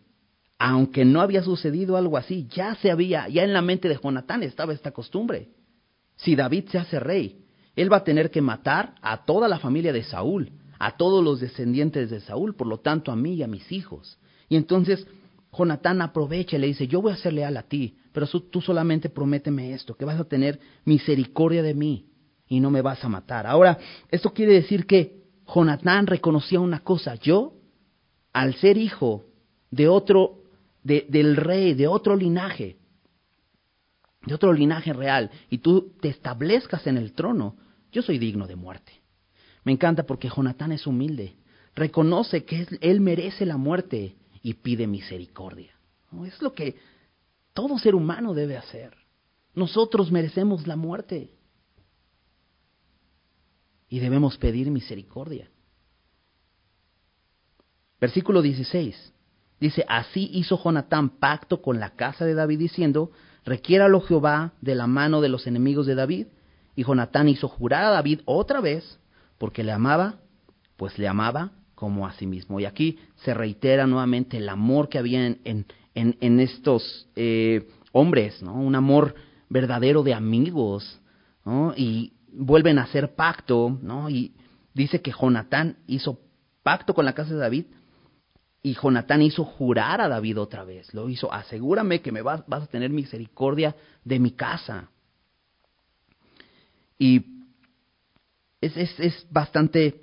[0.57, 4.41] aunque no había sucedido algo así, ya se había, ya en la mente de Jonatán
[4.41, 5.49] estaba esta costumbre.
[6.15, 7.43] Si David se hace rey,
[7.75, 11.41] él va a tener que matar a toda la familia de Saúl, a todos los
[11.41, 14.19] descendientes de Saúl, por lo tanto a mí y a mis hijos.
[14.47, 15.05] Y entonces
[15.51, 19.09] Jonatán aprovecha y le dice, yo voy a ser leal a ti, pero tú solamente
[19.09, 22.05] prométeme esto, que vas a tener misericordia de mí
[22.53, 23.47] y no me vas a matar.
[23.47, 23.79] Ahora,
[24.11, 27.55] esto quiere decir que Jonatán reconocía una cosa, yo
[28.31, 29.25] al ser hijo
[29.71, 30.43] de otro,
[30.83, 32.77] de, del rey, de otro linaje,
[34.23, 37.55] de otro linaje real, y tú te establezcas en el trono,
[37.91, 39.01] yo soy digno de muerte.
[39.63, 41.35] Me encanta porque Jonatán es humilde,
[41.73, 45.73] reconoce que él merece la muerte y pide misericordia.
[46.27, 46.75] Es lo que
[47.55, 48.95] todo ser humano debe hacer.
[49.55, 51.31] Nosotros merecemos la muerte
[53.93, 55.51] y debemos pedir misericordia.
[58.01, 59.13] Versículo 16.
[59.59, 63.11] Dice, así hizo Jonatán pacto con la casa de David diciendo,
[63.45, 66.25] requiéralo Jehová de la mano de los enemigos de David.
[66.75, 68.97] Y Jonatán hizo jurar a David otra vez,
[69.37, 70.15] porque le amaba,
[70.75, 72.59] pues le amaba como a sí mismo.
[72.59, 78.41] Y aquí se reitera nuevamente el amor que había en, en, en estos eh, hombres,
[78.41, 78.55] ¿no?
[78.55, 79.13] Un amor
[79.49, 80.99] verdadero de amigos,
[81.45, 81.75] ¿no?
[81.77, 84.09] Y vuelven a hacer pacto, ¿no?
[84.09, 84.33] Y
[84.73, 86.19] dice que Jonatán hizo
[86.63, 87.65] pacto con la casa de David
[88.61, 92.67] y Jonatán hizo jurar a David otra vez, lo hizo, asegúrame que me vas, a
[92.67, 94.89] tener misericordia de mi casa.
[96.97, 97.25] Y
[98.61, 100.01] es, es, es bastante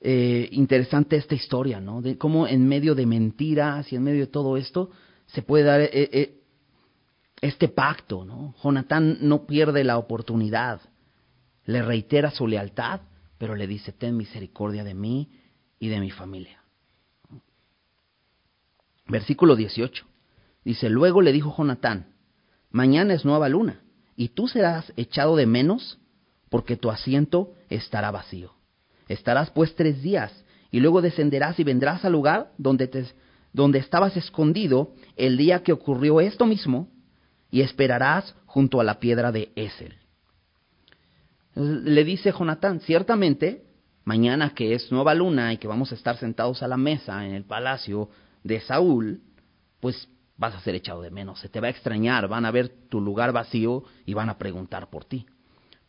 [0.00, 2.02] eh, interesante esta historia, ¿no?
[2.02, 4.90] De cómo en medio de mentiras y en medio de todo esto
[5.26, 6.40] se puede dar eh, eh,
[7.40, 8.54] este pacto, ¿no?
[8.62, 10.80] Jonatán no pierde la oportunidad,
[11.68, 13.02] le reitera su lealtad,
[13.36, 15.28] pero le dice, ten misericordia de mí
[15.78, 16.62] y de mi familia.
[19.06, 20.06] Versículo 18.
[20.64, 22.14] Dice, luego le dijo Jonatán,
[22.70, 23.82] mañana es nueva luna,
[24.16, 25.98] y tú serás echado de menos,
[26.48, 28.54] porque tu asiento estará vacío.
[29.06, 30.32] Estarás pues tres días,
[30.70, 33.04] y luego descenderás y vendrás al lugar donde, te,
[33.52, 36.88] donde estabas escondido el día que ocurrió esto mismo,
[37.50, 40.07] y esperarás junto a la piedra de Esel.
[41.58, 43.64] Le dice Jonatán, ciertamente,
[44.04, 47.34] mañana que es nueva luna y que vamos a estar sentados a la mesa en
[47.34, 48.10] el palacio
[48.44, 49.22] de Saúl,
[49.80, 52.68] pues vas a ser echado de menos, se te va a extrañar, van a ver
[52.88, 55.26] tu lugar vacío y van a preguntar por ti.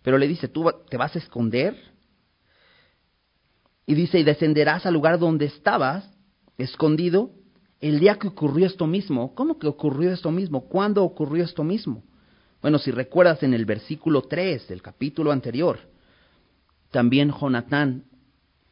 [0.01, 1.77] Pero le dice, tú te vas a esconder.
[3.86, 6.10] Y dice, y descenderás al lugar donde estabas,
[6.58, 7.29] escondido,
[7.79, 9.36] el día que ocurrió esto mismo.
[9.36, 10.67] ¿Cómo que ocurrió esto mismo?
[10.67, 12.03] ¿Cuándo ocurrió esto mismo?
[12.61, 15.79] Bueno, si recuerdas en el versículo 3 del capítulo anterior,
[16.91, 18.03] también Jonatán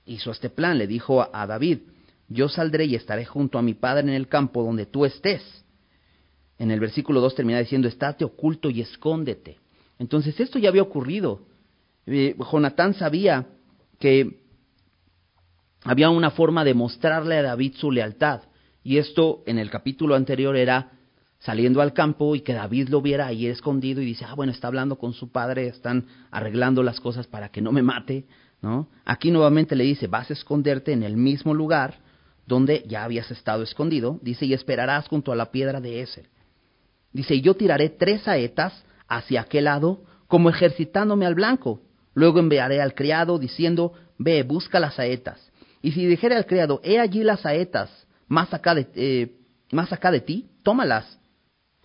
[0.05, 1.79] hizo este plan, le dijo a David,
[2.27, 5.41] yo saldré y estaré junto a mi Padre en el campo donde tú estés.
[6.59, 9.57] En el versículo 2 termina diciendo, estate oculto y escóndete.
[9.99, 11.43] Entonces esto ya había ocurrido.
[12.05, 13.47] Eh, Jonatán sabía
[13.99, 14.41] que
[15.83, 18.41] había una forma de mostrarle a David su lealtad.
[18.83, 20.96] Y esto en el capítulo anterior era
[21.39, 24.67] saliendo al campo y que David lo viera ahí escondido y dice, ah, bueno, está
[24.67, 28.25] hablando con su padre, están arreglando las cosas para que no me mate,
[28.61, 28.89] ¿no?
[29.05, 31.99] Aquí nuevamente le dice, vas a esconderte en el mismo lugar
[32.47, 36.29] donde ya habías estado escondido, dice, y esperarás junto a la piedra de Eser.
[37.11, 41.81] Dice, y yo tiraré tres saetas hacia aquel lado, como ejercitándome al blanco.
[42.13, 45.51] Luego enviaré al criado diciendo, ve, busca las saetas.
[45.81, 49.35] Y si dijere al criado, he allí las saetas, más acá de, eh,
[49.71, 51.16] más acá de ti, tómalas.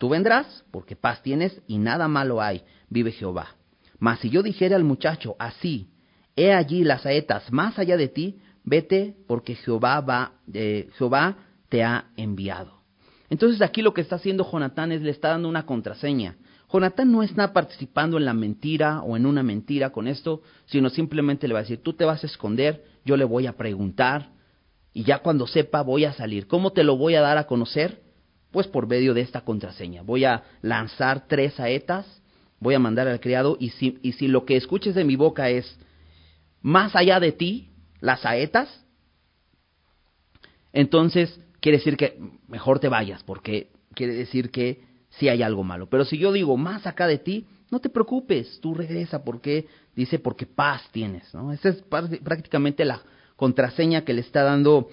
[0.02, 3.54] Tú vendrás, porque paz tienes y nada malo hay, vive Jehová.
[4.00, 5.92] Mas si yo dijere al muchacho, así,
[6.34, 11.36] he allí las saetas más allá de ti, vete, porque Jehová va, eh, Jehová
[11.68, 12.80] te ha enviado.
[13.30, 16.36] Entonces aquí lo que está haciendo Jonatán es le está dando una contraseña.
[16.68, 21.46] Jonatán no está participando en la mentira o en una mentira con esto, sino simplemente
[21.46, 24.32] le va a decir, tú te vas a esconder, yo le voy a preguntar
[24.92, 26.48] y ya cuando sepa voy a salir.
[26.48, 28.02] ¿Cómo te lo voy a dar a conocer?
[28.52, 30.02] Pues por medio de esta contraseña.
[30.02, 32.06] Voy a lanzar tres saetas,
[32.60, 35.78] voy a mandar al criado y si, lo que escuches de mi boca es
[36.60, 38.84] más allá de ti, las saetas,
[40.72, 45.88] entonces quiere decir que mejor te vayas, porque quiere decir que si hay algo malo.
[45.88, 50.18] Pero si yo digo más acá de ti, no te preocupes, tú regresa, porque dice
[50.18, 51.52] porque paz tienes, ¿no?
[51.52, 53.02] Esa es prácticamente la
[53.36, 54.88] contraseña que le está dando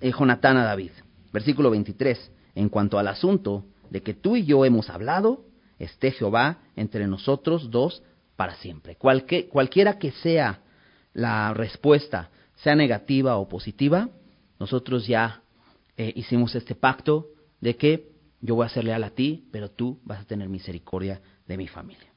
[0.00, 0.90] eh, Jonatán a David.
[1.32, 2.30] Versículo 23.
[2.54, 5.44] En cuanto al asunto de que tú y yo hemos hablado,
[5.78, 8.02] esté Jehová entre nosotros dos
[8.36, 8.96] para siempre.
[8.96, 10.60] cualquiera que sea
[11.12, 14.08] la respuesta, sea negativa o positiva,
[14.58, 15.42] nosotros ya
[15.96, 17.28] eh, hicimos este pacto
[17.60, 21.20] de que yo voy a ser leal a ti, pero tú vas a tener misericordia
[21.46, 22.12] de mi familia.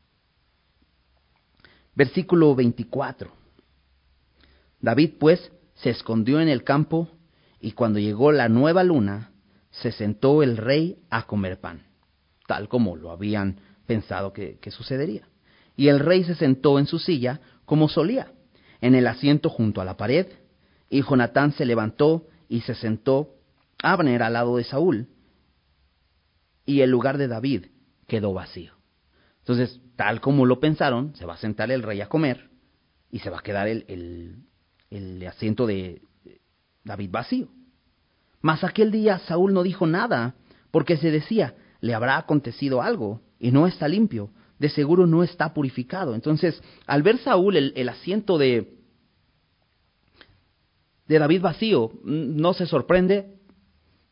[1.96, 3.32] Versículo 24.
[4.82, 7.08] David pues se escondió en el campo
[7.60, 9.32] y cuando llegó la nueva luna,
[9.82, 11.84] se sentó el rey a comer pan,
[12.48, 15.28] tal como lo habían pensado que, sucedería.
[15.76, 18.32] Y el rey se sentó en su silla como solía,
[18.82, 20.28] en el asiento junto a la pared,
[20.90, 23.36] y Jonatán se levantó y se sentó
[23.84, 25.08] Abner al lado de Saúl,
[26.66, 27.68] y el lugar de David
[28.08, 28.74] quedó vacío.
[29.40, 32.50] Entonces, tal como lo pensaron, se va a sentar el rey a comer
[33.12, 34.44] y se va a quedar el,
[34.90, 36.02] el, asiento de
[36.84, 37.48] David vacío.
[38.42, 40.36] Mas aquel día Saúl no dijo nada,
[40.72, 45.54] porque se decía, le habrá acontecido algo y no está limpio, de seguro no está
[45.54, 46.16] purificado.
[46.16, 48.78] Entonces, al ver Saúl el, asiento de,
[51.08, 53.36] de David vacío, no se sorprende.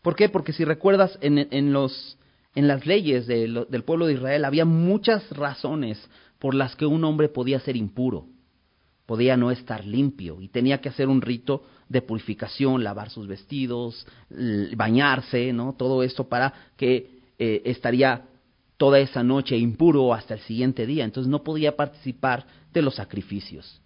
[0.02, 0.30] ¿Por qué?
[0.30, 2.18] Porque si recuerdas en, en los
[2.56, 6.02] en las leyes del pueblo de Israel había muchas razones
[6.40, 8.28] por las que un hombre podía ser impuro,
[9.06, 14.06] podía no estar limpio y tenía que hacer un rito de purificación, lavar sus vestidos,
[14.76, 15.74] bañarse, ¿no?
[15.74, 18.24] Todo esto para que eh, estaría
[18.78, 21.06] toda esa noche impuro hasta el siguiente día.
[21.06, 23.82] Entonces no podía participar de los sacrificios.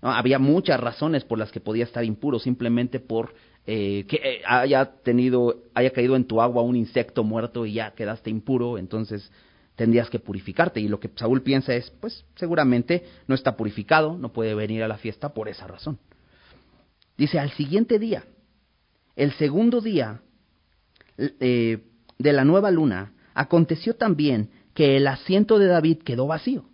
[0.00, 3.34] Había muchas razones por las que podía estar impuro, simplemente por
[3.66, 7.92] eh, que eh, haya tenido, haya caído en tu agua un insecto muerto y ya
[7.92, 9.30] quedaste impuro, entonces
[9.82, 10.80] tendrías que purificarte.
[10.80, 14.86] Y lo que Saúl piensa es, pues seguramente no está purificado, no puede venir a
[14.86, 15.98] la fiesta por esa razón.
[17.18, 18.22] Dice, al siguiente día,
[19.16, 20.22] el segundo día
[21.18, 21.82] eh,
[22.16, 26.64] de la nueva luna, aconteció también que el asiento de David quedó vacío.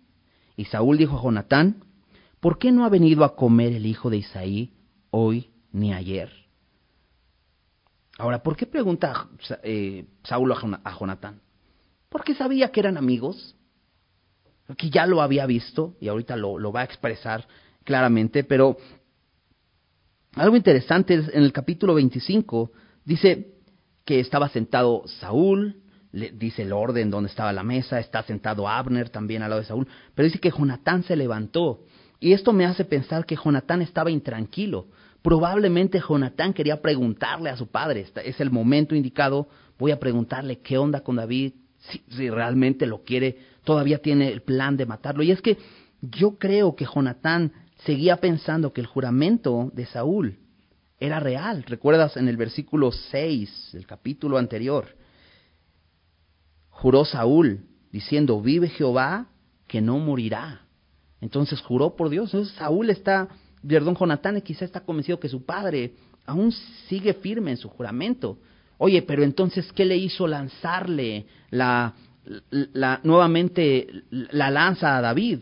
[0.55, 1.83] Y Saúl dijo a Jonatán,
[2.39, 4.75] ¿por qué no ha venido a comer el hijo de Isaí
[5.09, 6.31] hoy ni ayer?
[8.19, 9.29] Ahora, ¿por qué pregunta
[9.63, 11.41] eh, Saulo a Jonatán?
[12.09, 13.55] Porque sabía que eran amigos,
[14.77, 17.47] que ya lo había visto y ahorita lo, va a expresar
[17.83, 18.77] claramente, pero
[20.35, 22.71] algo interesante es en el capítulo 25
[23.03, 23.55] dice
[24.05, 29.09] que estaba sentado Saúl, le dice el orden donde estaba la mesa, está sentado Abner
[29.09, 31.83] también al lado de Saúl, pero dice que Jonatán se levantó.
[32.19, 34.87] Y esto me hace pensar que Jonatán estaba intranquilo,
[35.21, 40.77] Probablemente Jonatán quería preguntarle a su padre, es el momento indicado, voy a preguntarle qué
[40.77, 45.23] onda con David, si, realmente lo quiere, todavía tiene el plan de matarlo.
[45.23, 45.57] Y es que
[46.01, 47.51] yo creo que Jonatán
[47.85, 50.37] seguía pensando que el juramento de Saúl
[50.99, 51.63] era real.
[51.63, 54.87] ¿Recuerdas en el versículo 6, el capítulo anterior?
[56.69, 59.27] Juró Saúl diciendo, vive Jehová
[59.67, 60.61] que no morirá.
[61.21, 62.33] Entonces juró por Dios.
[62.33, 63.29] Entonces Saúl está
[63.67, 65.93] perdón, Jonatán quizá está convencido que su padre
[66.25, 66.51] aún
[66.87, 68.37] sigue firme en su juramento.
[68.79, 71.93] Oye, pero entonces, ¿qué le hizo lanzarle la,
[72.49, 75.39] la, nuevamente la lanza a David.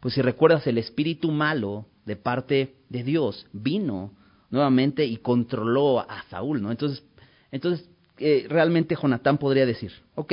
[0.00, 4.12] Pues si recuerdas, el espíritu malo de parte de Dios vino
[4.50, 6.70] nuevamente y controló a Saúl, ¿no?
[6.70, 7.04] Entonces,
[7.52, 7.88] entonces
[8.18, 10.32] eh, realmente Jonatán podría decir, ok,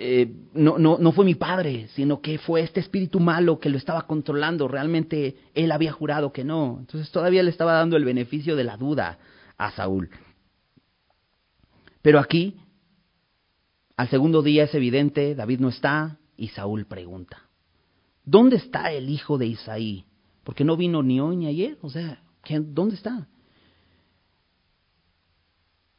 [0.00, 3.78] eh, no, no, no fue mi padre, sino que fue este espíritu malo que lo
[3.78, 4.68] estaba controlando.
[4.68, 6.76] Realmente él había jurado que no.
[6.78, 9.18] Entonces todavía le estaba dando el beneficio de la duda
[9.58, 10.08] a Saúl.
[12.00, 12.56] Pero aquí,
[13.96, 17.42] al segundo día es evidente, David no está y Saúl pregunta,
[18.24, 20.06] ¿dónde está el hijo de Isaí?
[20.44, 21.76] Porque no vino ni hoy ni ayer.
[21.82, 23.28] O sea, ¿dónde está?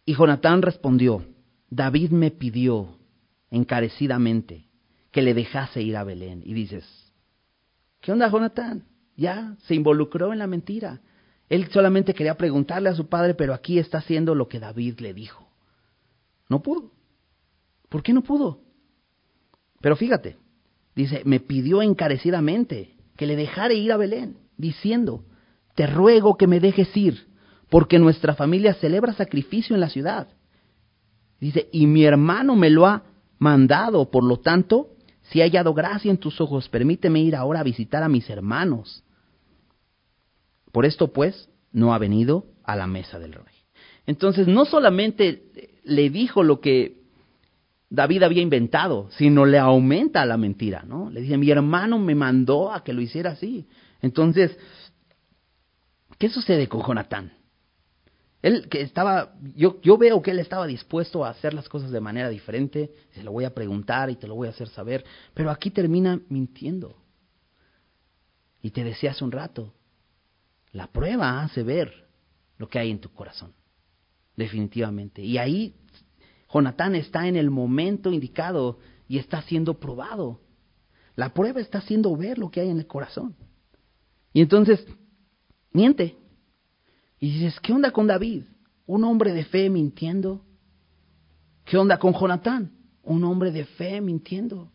[0.05, 1.23] Y Jonatán respondió,
[1.69, 2.97] David me pidió
[3.51, 4.65] encarecidamente
[5.11, 6.41] que le dejase ir a Belén.
[6.43, 6.83] Y dices,
[8.01, 8.85] ¿qué onda, Jonatán?
[9.15, 11.01] Ya se involucró en la mentira.
[11.49, 15.13] Él solamente quería preguntarle a su padre, pero aquí está haciendo lo que David le
[15.13, 15.49] dijo.
[16.47, 16.91] No pudo.
[17.89, 18.61] ¿Por qué no pudo?
[19.81, 20.37] Pero fíjate,
[20.95, 25.25] dice, me pidió encarecidamente que le dejara ir a Belén, diciendo,
[25.75, 27.27] te ruego que me dejes ir,
[27.69, 30.27] porque nuestra familia celebra sacrificio en la ciudad.
[31.39, 33.03] Dice, y mi hermano me lo ha
[33.37, 34.11] mandado.
[34.11, 34.89] Por lo tanto,
[35.23, 39.03] si he hallado gracia en tus ojos, permíteme ir ahora a visitar a mis hermanos.
[40.71, 43.55] Por esto, pues, no ha venido a la mesa del rey.
[44.05, 45.43] Entonces, no solamente
[45.83, 46.99] le dijo lo que
[47.89, 51.09] David había inventado, sino le aumenta la mentira, ¿no?
[51.09, 53.67] Le dice, mi hermano me mandó a que lo hiciera así.
[54.01, 54.57] Entonces,
[56.17, 57.33] ¿qué sucede con Jonatán?
[58.41, 61.99] Él que estaba, yo, yo veo que él estaba dispuesto a hacer las cosas de
[61.99, 65.03] manera diferente, se lo voy a preguntar y te lo voy a hacer saber,
[65.33, 66.95] pero aquí termina mintiendo.
[68.61, 69.73] Y te decía hace un rato,
[70.71, 72.09] la prueba hace ver
[72.57, 73.53] lo que hay en tu corazón,
[74.35, 75.23] definitivamente.
[75.23, 75.75] Y ahí
[76.51, 80.41] Jonatán está en el momento indicado y está siendo probado.
[81.15, 83.35] La prueba está haciendo ver lo que hay en el corazón.
[84.33, 84.85] Y entonces,
[85.71, 86.15] miente,
[87.19, 88.43] y dices, ¿qué onda con David?
[88.85, 90.45] Un hombre de fe mintiendo.
[91.65, 92.71] ¿Qué onda con Jonatán?
[93.03, 94.71] Un hombre de fe mintiendo.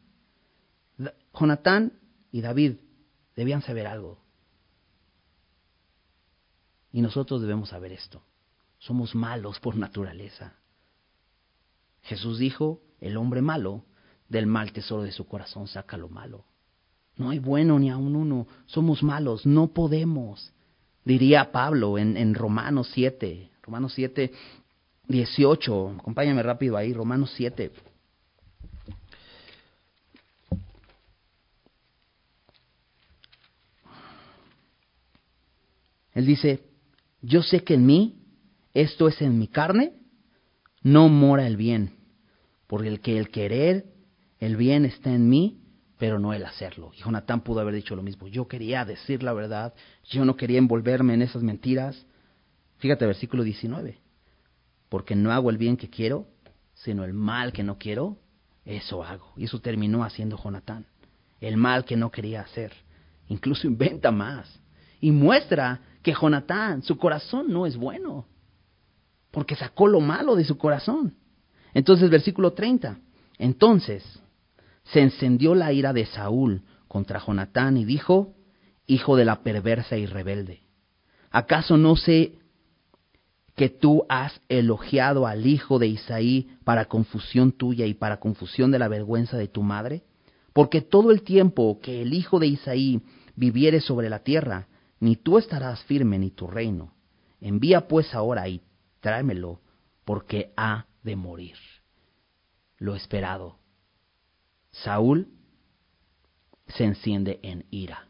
[1.32, 1.92] Jonatán
[2.30, 2.74] y David
[3.34, 4.23] debían saber algo.
[6.95, 8.22] Y nosotros debemos saber esto.
[8.78, 10.55] Somos malos por naturaleza.
[12.03, 13.84] Jesús dijo, el hombre malo
[14.28, 16.45] del mal tesoro de su corazón saca lo malo.
[17.16, 18.47] No hay bueno ni aun uno.
[18.66, 20.55] Somos malos, no podemos
[21.05, 24.32] diría Pablo en, Romanos 7, Romanos 7,
[25.09, 27.72] 18, acompáñame rápido ahí, Romanos 7.
[36.14, 36.73] Él dice,
[37.24, 38.22] yo sé que en mí,
[38.74, 39.94] esto es en mi carne,
[40.82, 41.96] no mora el bien,
[42.66, 43.86] porque el que el querer,
[44.38, 45.60] el bien está en mí,
[45.98, 46.92] pero no el hacerlo.
[46.94, 48.28] Y Jonatán pudo haber dicho lo mismo.
[48.28, 49.72] Yo quería decir la verdad,
[50.04, 52.04] yo no quería envolverme en esas mentiras.
[52.78, 53.98] Fíjate, versículo 19.
[54.90, 56.26] Porque no hago el bien que quiero,
[56.74, 58.18] sino el mal que no quiero,
[58.66, 59.32] eso hago.
[59.36, 60.86] Y eso terminó haciendo Jonatán.
[61.40, 62.72] El mal que no quería hacer.
[63.28, 64.60] Incluso inventa más.
[65.00, 68.26] Y muestra que Jonatán, su corazón no es bueno.
[69.32, 71.16] Porque sacó lo malo de su corazón.
[71.72, 72.98] Entonces, versículo 30.
[73.38, 74.05] Entonces,
[74.84, 78.34] se encendió la ira de Saúl contra Jonatán y dijo,
[78.86, 80.61] Hijo de la perversa y rebelde,
[81.30, 82.34] ¿acaso no sé
[83.57, 88.78] que tú has elogiado al hijo de Isaí para confusión tuya y para confusión de
[88.78, 90.02] la vergüenza de tu madre?
[90.52, 93.00] Porque todo el tiempo que el hijo de Isaí
[93.36, 94.68] viviere sobre la tierra,
[95.01, 96.95] ni tú estarás firme ni tu reino.
[97.40, 98.62] Envía pues ahora y
[99.01, 99.61] tráemelo,
[100.05, 101.57] porque ha de morir.
[102.78, 103.59] Lo esperado
[104.82, 105.28] Saúl
[106.66, 108.09] se enciende en ira.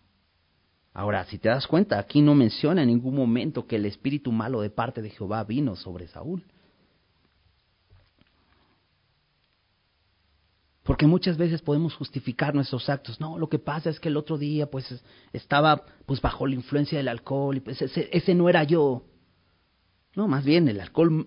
[0.95, 4.61] Ahora, si te das cuenta, aquí no menciona en ningún momento que el espíritu malo
[4.61, 6.47] de parte de Jehová vino sobre Saúl.
[10.85, 13.18] Porque muchas veces podemos justificar nuestros actos.
[13.18, 16.99] No, lo que pasa es que el otro día pues estaba pues bajo la influencia
[16.99, 19.05] del alcohol y pues ese, ese no era yo.
[20.14, 21.26] No, más bien el alcohol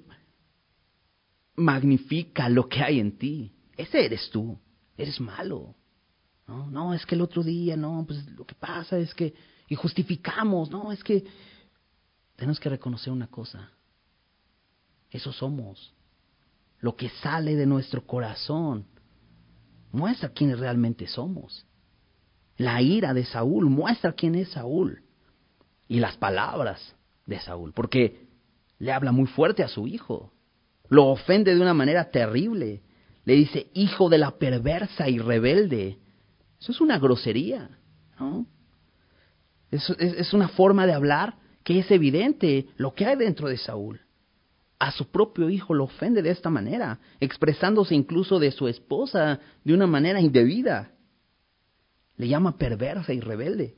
[1.55, 3.51] magnifica lo que hay en ti.
[3.75, 4.57] Ese eres tú
[4.97, 5.75] eres malo.
[6.47, 9.33] No, no, es que el otro día, no, pues lo que pasa es que,
[9.67, 11.25] y justificamos, no, es que
[12.35, 13.69] tenemos que reconocer una cosa.
[15.11, 15.93] Eso somos.
[16.79, 18.85] Lo que sale de nuestro corazón
[19.91, 21.65] muestra quiénes realmente somos.
[22.57, 25.03] La ira de Saúl muestra quién es Saúl.
[25.87, 28.27] Y las palabras de Saúl, porque
[28.79, 30.33] le habla muy fuerte a su hijo.
[30.89, 32.81] Lo ofende de una manera terrible
[33.25, 35.97] Le dice, hijo de la perversa y rebelde.
[36.61, 37.77] Eso es una grosería,
[38.17, 38.47] ¿no?
[39.69, 41.35] Es, es, una forma de hablar
[41.65, 43.99] que es evidente lo que hay dentro de Saúl.
[44.79, 49.73] A su propio hijo lo ofende de esta manera, expresándose incluso de su esposa de
[49.73, 50.91] una manera indebida.
[52.15, 53.75] Le llama perversa y rebelde.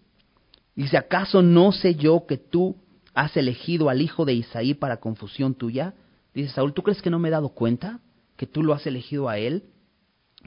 [0.76, 2.76] Dice, ¿acaso no sé yo que tú
[3.14, 5.94] has elegido al hijo de Isaí para confusión tuya?
[6.34, 8.00] Dice Saúl, ¿tú crees que no me he dado cuenta
[8.38, 9.64] que tú lo has elegido a él?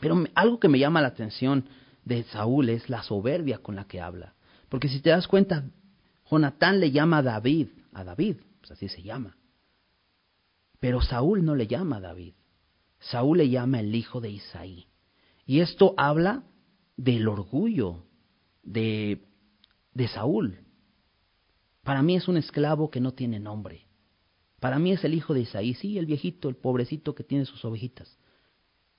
[0.00, 1.64] Pero algo que me llama la atención
[2.05, 4.34] de Saúl es la soberbia con la que habla.
[4.68, 5.64] Porque si te das cuenta,
[6.30, 9.36] Jonatán le llama a David, a David, pues así se llama.
[10.83, 12.35] Pero Saúl no le llama a David.
[12.99, 14.89] Saúl le llama el hijo de Isaí.
[15.47, 16.43] Y esto habla
[16.97, 18.03] del orgullo
[18.64, 19.22] de
[19.95, 20.59] de Saúl.
[21.85, 23.87] Para mí es un esclavo que no tiene nombre.
[24.59, 27.64] Para mí es el hijo de Isaí, sí, el viejito, el pobrecito que tiene sus
[27.64, 28.18] ovejitas.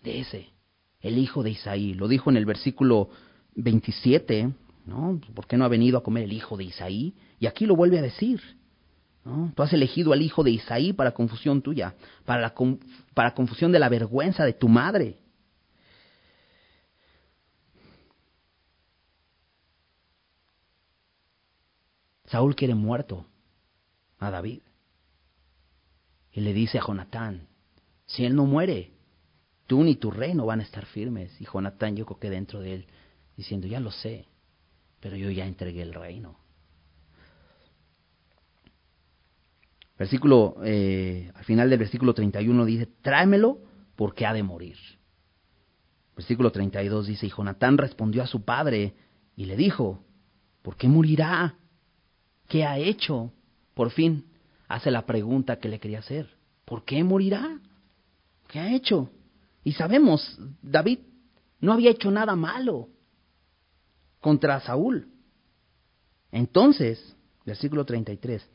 [0.01, 0.53] De ese,
[1.01, 1.95] el hijo de Isaí.
[1.95, 3.09] Lo dijo en el versículo
[3.55, 4.53] 27,
[4.85, 5.19] ¿no?
[5.35, 7.13] ¿Por qué no ha venido a comer el hijo de Isaí?
[7.41, 8.39] Y aquí lo vuelve a decir.
[9.23, 11.95] Tú has elegido al hijo de Isaí para confusión tuya,
[12.25, 12.53] para, la,
[13.13, 15.17] para confusión de la vergüenza de tu madre.
[22.25, 23.25] Saúl quiere muerto
[24.19, 24.61] a David.
[26.33, 27.47] Y le dice a Jonatán,
[28.07, 28.91] si él no muere,
[29.67, 31.39] tú ni tu reino van a estar firmes.
[31.39, 32.87] Y Jonatán yo creo que dentro de él,
[33.37, 34.25] diciendo, ya lo sé,
[34.99, 36.42] pero yo ya entregué el reino.
[40.03, 43.59] Versículo, eh, al final del versículo 31 dice, tráemelo
[43.95, 44.75] porque ha de morir.
[46.13, 48.95] Versículo 32 dice, y Jonatán respondió a su padre
[49.37, 50.03] y le dijo,
[50.61, 51.55] ¿por qué morirá?
[52.49, 53.31] ¿Qué ha hecho?
[53.75, 54.25] Por fin
[54.67, 56.29] hace la pregunta que le quería hacer.
[56.65, 57.61] ¿Por qué morirá?
[58.49, 59.09] ¿Qué ha hecho?
[59.63, 60.99] Y sabemos, David
[61.61, 62.89] no había hecho nada malo
[64.19, 65.07] contra Saúl.
[66.29, 68.45] Entonces, versículo 33,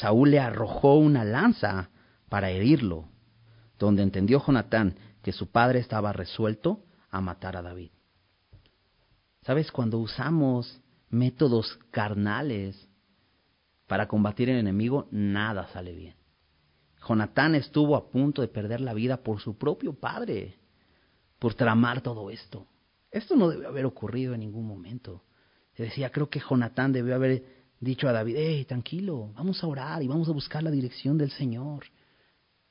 [0.00, 1.90] Saúl le arrojó una lanza
[2.28, 3.08] para herirlo,
[3.78, 7.90] donde entendió Jonatán que su padre estaba resuelto a matar a David.
[9.42, 9.70] ¿Sabes?
[9.70, 12.88] Cuando usamos métodos carnales
[13.86, 16.16] para combatir el enemigo, nada sale bien.
[17.08, 20.58] Jonatán estuvo a punto de perder la vida por su propio padre,
[21.38, 22.66] por tramar todo esto.
[23.10, 25.22] Esto no debe haber ocurrido en ningún momento.
[25.74, 30.02] Se decía, creo que Jonatán debió haber dicho a David, hey, tranquilo, vamos a orar
[30.02, 31.84] y vamos a buscar la dirección del Señor.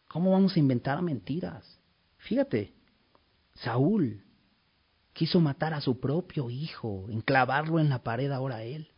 [0.08, 1.80] ¿Cómo vamos a inventar mentiras?
[2.18, 2.74] Fíjate,
[3.56, 4.24] Saúl
[5.14, 8.89] quiso matar a su propio hijo, enclavarlo en la pared ahora él.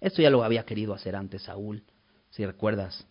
[0.00, 1.84] Esto ya lo había querido hacer antes Saúl,
[2.30, 3.06] si recuerdas,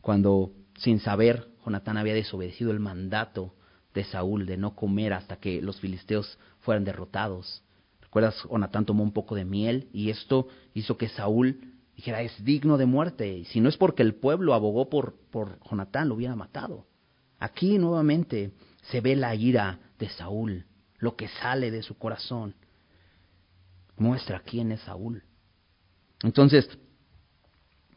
[0.00, 3.54] cuando sin saber Jonatán había desobedecido el mandato
[3.94, 7.62] de Saúl de no comer hasta que los filisteos fueran derrotados.
[8.06, 8.42] ¿Recuerdas?
[8.50, 11.60] Jonatán tomó un poco de miel y esto hizo que Saúl
[11.94, 13.38] dijera es digno de muerte.
[13.38, 16.86] Y si no es porque el pueblo abogó por, por Jonatán, lo hubiera matado.
[17.38, 18.52] Aquí nuevamente
[18.90, 20.66] se ve la ira de Saúl,
[20.98, 22.54] lo que sale de su corazón.
[23.96, 25.22] Muestra quién es Saúl.
[26.22, 26.68] Entonces,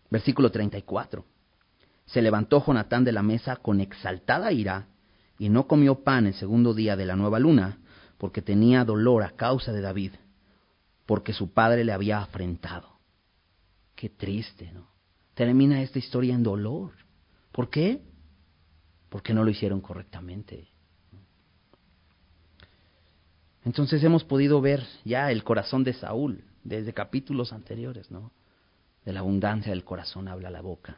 [0.10, 1.26] versículo 34.
[2.06, 4.88] Se levantó Jonatán de la mesa con exaltada ira
[5.38, 7.78] y no comió pan el segundo día de la nueva luna,
[8.20, 10.12] porque tenía dolor a causa de David,
[11.08, 13.00] porque su padre le había afrentado.
[13.96, 14.88] Qué triste, ¿no?
[15.34, 16.92] Termina esta historia en dolor.
[17.52, 18.04] ¿Por qué?
[19.10, 20.68] Porque no lo hicieron correctamente.
[23.64, 28.32] Entonces hemos podido ver ya el corazón de Saúl, desde capítulos anteriores, ¿no?
[29.06, 30.98] De la abundancia del corazón habla la boca.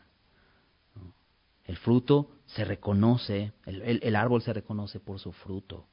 [1.66, 5.86] El fruto se reconoce, el, árbol se reconoce por su fruto.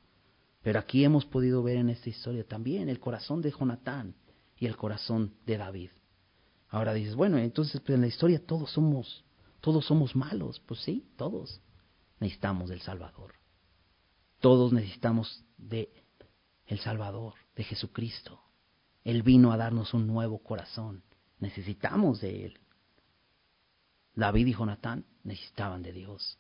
[0.69, 4.14] Pero aquí hemos podido ver en esta historia también el corazón de Jonatán
[4.59, 5.93] y el corazón de David.
[6.69, 9.25] Ahora dices, bueno, entonces pues, en la historia todos somos,
[9.62, 10.61] todos somos malos.
[10.61, 11.62] Pues sí, todos
[12.21, 13.33] necesitamos del Salvador.
[14.41, 15.89] Todos necesitamos de
[16.66, 18.39] el Salvador, de Jesucristo.
[19.05, 21.03] Él vino a darnos un nuevo corazón.
[21.39, 22.59] Necesitamos de Él.
[24.14, 26.39] David y Jonatán necesitaban de Dios.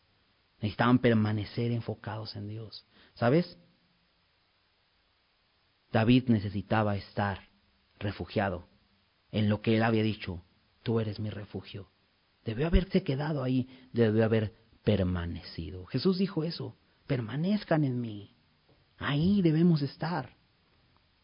[0.60, 2.84] Necesitaban permanecer enfocados en Dios.
[3.14, 3.56] ¿Sabes?
[5.92, 7.48] David necesitaba estar
[7.98, 8.68] refugiado
[9.32, 10.42] en lo que él había dicho,
[10.82, 11.88] tú eres mi refugio.
[12.44, 15.84] Debió haberse quedado ahí, debió haber permanecido.
[15.86, 16.76] Jesús dijo eso,
[17.06, 18.34] permanezcan en mí.
[18.98, 20.34] Ahí debemos estar.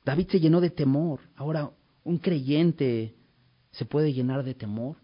[0.04, 1.20] David se llenó de temor.
[1.34, 1.70] Ahora,
[2.02, 3.14] ¿un creyente
[3.70, 4.96] se puede llenar de temor?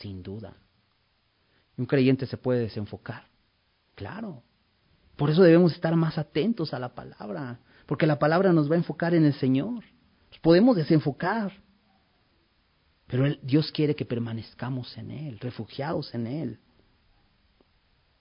[0.00, 0.56] Sin duda.
[1.76, 3.26] ¿Un creyente se puede desenfocar?
[3.94, 4.42] Claro.
[5.16, 8.78] Por eso debemos estar más atentos a la palabra, porque la palabra nos va a
[8.78, 9.84] enfocar en el Señor.
[10.42, 11.52] podemos desenfocar,
[13.06, 16.58] pero Dios quiere que permanezcamos en Él, refugiados en Él.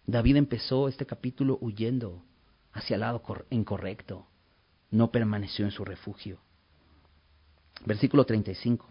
[0.05, 2.23] David empezó este capítulo huyendo
[2.71, 4.27] hacia el lado incorrecto,
[4.91, 6.39] no permaneció en su refugio.
[7.85, 8.89] Versículo 35.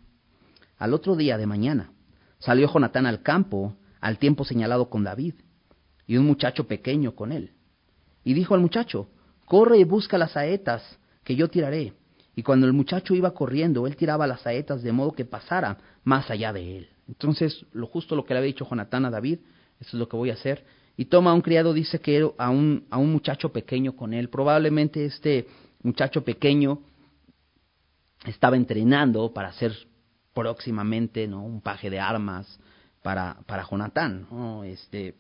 [0.79, 1.93] Al otro día de mañana
[2.39, 5.35] salió Jonatán al campo al tiempo señalado con David,
[6.09, 7.53] y un muchacho pequeño con él.
[8.25, 9.09] Y dijo al muchacho,
[9.45, 11.93] corre y busca las saetas que yo tiraré.
[12.35, 16.31] Y cuando el muchacho iba corriendo, él tiraba las saetas de modo que pasara más
[16.31, 16.89] allá de él.
[17.09, 19.41] Entonces, lo justo lo que le había dicho Jonatán a David,
[19.81, 20.65] eso es lo que voy a hacer.
[20.97, 24.29] Y toma a un criado, dice que a un, a un muchacho pequeño con él.
[24.29, 25.47] Probablemente este
[25.83, 26.81] muchacho pequeño
[28.25, 29.75] estaba entrenando para ser
[30.33, 31.45] próximamente ¿no?
[31.45, 32.59] un paje de armas
[33.03, 34.27] para, para Jonatán.
[34.65, 35.15] Este,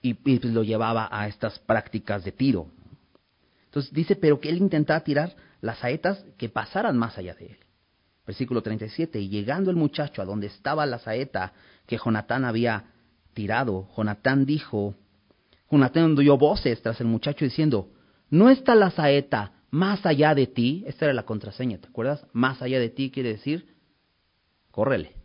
[0.00, 2.66] y, pues lo llevaba a estas prácticas de tiro.
[3.72, 7.56] Entonces dice, pero que él intentaba tirar las saetas que pasaran más allá de él.
[8.26, 11.54] Versículo 37, y llegando el muchacho a donde estaba la saeta
[11.86, 12.84] que Jonatán había
[13.32, 14.94] tirado, Jonatán dijo,
[15.70, 17.88] Jonatán dio voces tras el muchacho diciendo,
[18.28, 20.84] ¿no está la saeta más allá de ti?
[20.86, 22.26] Esta era la contraseña, ¿te acuerdas?
[22.34, 23.74] Más allá de ti quiere decir,
[24.70, 25.16] córrele,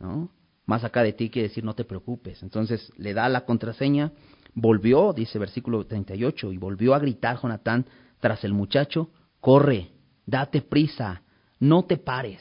[0.00, 0.32] ¿no?
[0.66, 2.42] Más acá de ti quiere decir no te preocupes.
[2.42, 4.10] Entonces le da la contraseña,
[4.54, 7.86] volvió, dice versículo 38, y volvió a gritar Jonatán
[8.20, 9.90] tras el muchacho, corre,
[10.26, 11.22] date prisa,
[11.58, 12.40] no te pares.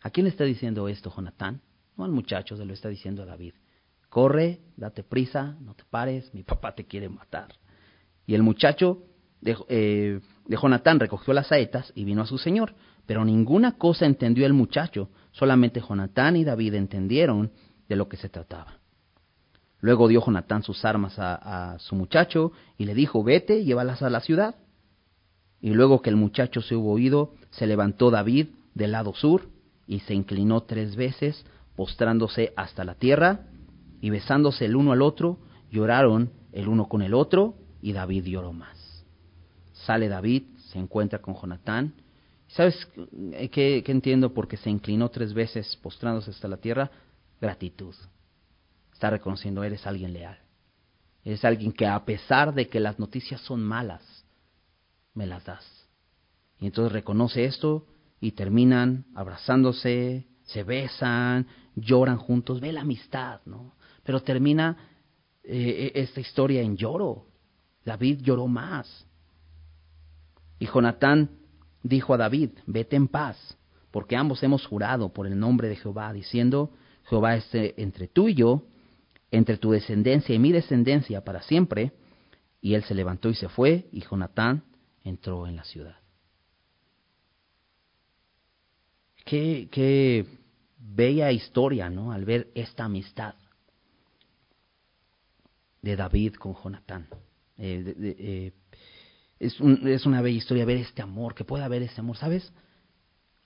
[0.00, 1.60] ¿A quién le está diciendo esto Jonatán?
[1.96, 3.54] No al muchacho, se lo está diciendo a David.
[4.08, 7.48] Corre, date prisa, no te pares, mi papá te quiere matar.
[8.26, 9.02] Y el muchacho
[9.40, 12.74] de, eh, de Jonatán recogió las saetas y vino a su señor,
[13.06, 17.52] pero ninguna cosa entendió el muchacho, Solamente Jonatán y David entendieron
[17.88, 18.77] de lo que se trataba.
[19.80, 24.20] Luego dio Jonatán sus armas a, su muchacho y le dijo, vete, llévalas a la
[24.20, 24.56] ciudad.
[25.60, 29.48] Y luego que el muchacho se hubo oído, se levantó David del lado sur
[29.86, 31.44] y se inclinó tres veces,
[31.76, 33.46] postrándose hasta la tierra,
[34.00, 35.38] y besándose el uno al otro,
[35.70, 39.04] lloraron el uno con el otro, y David lloró más.
[39.72, 41.94] Sale David, se encuentra con Jonatán,
[42.48, 42.88] ¿Sabes
[43.52, 44.32] qué, entiendo?
[44.32, 46.90] Porque se inclinó tres veces postrándose hasta la tierra.
[47.40, 47.94] Gratitud.
[48.98, 50.36] Está reconociendo, eres alguien leal.
[51.22, 54.02] Eres alguien que a pesar de que las noticias son malas,
[55.14, 55.64] me las das.
[56.58, 57.86] Y entonces reconoce esto
[58.20, 61.46] y terminan abrazándose, se besan,
[61.76, 63.76] lloran juntos, ve la amistad, ¿no?
[64.02, 64.76] Pero termina
[65.44, 67.26] eh, esta historia en lloro.
[67.84, 69.06] David lloró más.
[70.58, 71.30] Y Jonatán
[71.84, 73.56] dijo a David, vete en paz,
[73.92, 76.72] porque ambos hemos jurado por el nombre de Jehová, diciendo,
[77.04, 78.64] Jehová esté entre tú y yo,
[79.30, 81.92] entre tu descendencia y mi descendencia para siempre.
[82.60, 84.64] Y él se levantó y se fue, y Jonatán
[85.04, 85.96] entró en la ciudad.
[89.24, 90.26] Qué, qué
[90.78, 92.12] bella historia, ¿no?
[92.12, 93.34] Al ver esta amistad
[95.82, 97.06] de David con Jonatán.
[97.58, 98.52] Eh, eh,
[99.38, 102.52] es, es una bella historia ver este amor, que pueda haber ese amor, ¿sabes?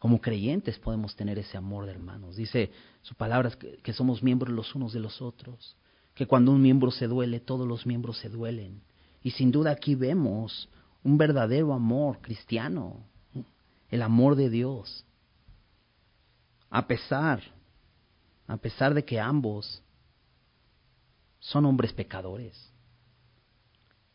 [0.03, 2.35] Como creyentes podemos tener ese amor de hermanos.
[2.35, 2.73] Dice
[3.03, 5.77] su palabra que, que somos miembros los unos de los otros,
[6.17, 8.83] que cuando un miembro se duele, todos los miembros se duelen.
[9.23, 10.69] Y sin duda aquí vemos
[11.05, 13.05] un verdadero amor cristiano,
[13.91, 15.07] el amor de Dios.
[16.69, 17.41] A pesar,
[18.49, 19.85] a pesar de que ambos
[21.39, 22.73] son hombres pecadores.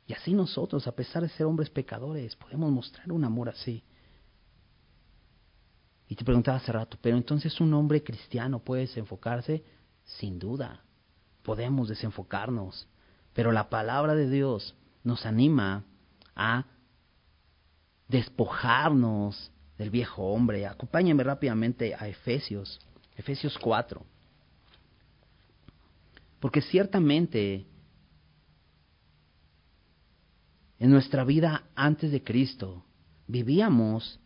[0.05, 3.85] Y así nosotros, a pesar de ser hombres pecadores, podemos mostrar un amor así.
[6.07, 9.63] Y te preguntaba hace rato, pero entonces un hombre cristiano puede desenfocarse?
[10.03, 10.81] Sin duda,
[11.43, 12.87] podemos desenfocarnos.
[13.33, 15.83] Pero la palabra de Dios nos anima
[16.35, 16.65] a
[18.07, 20.65] despojarnos del viejo hombre.
[20.65, 22.79] Acompáñame rápidamente a Efesios,
[23.15, 24.05] Efesios 4.
[26.39, 27.65] Porque ciertamente
[30.79, 32.83] en nuestra vida antes de Cristo,
[33.27, 34.19] vivíamos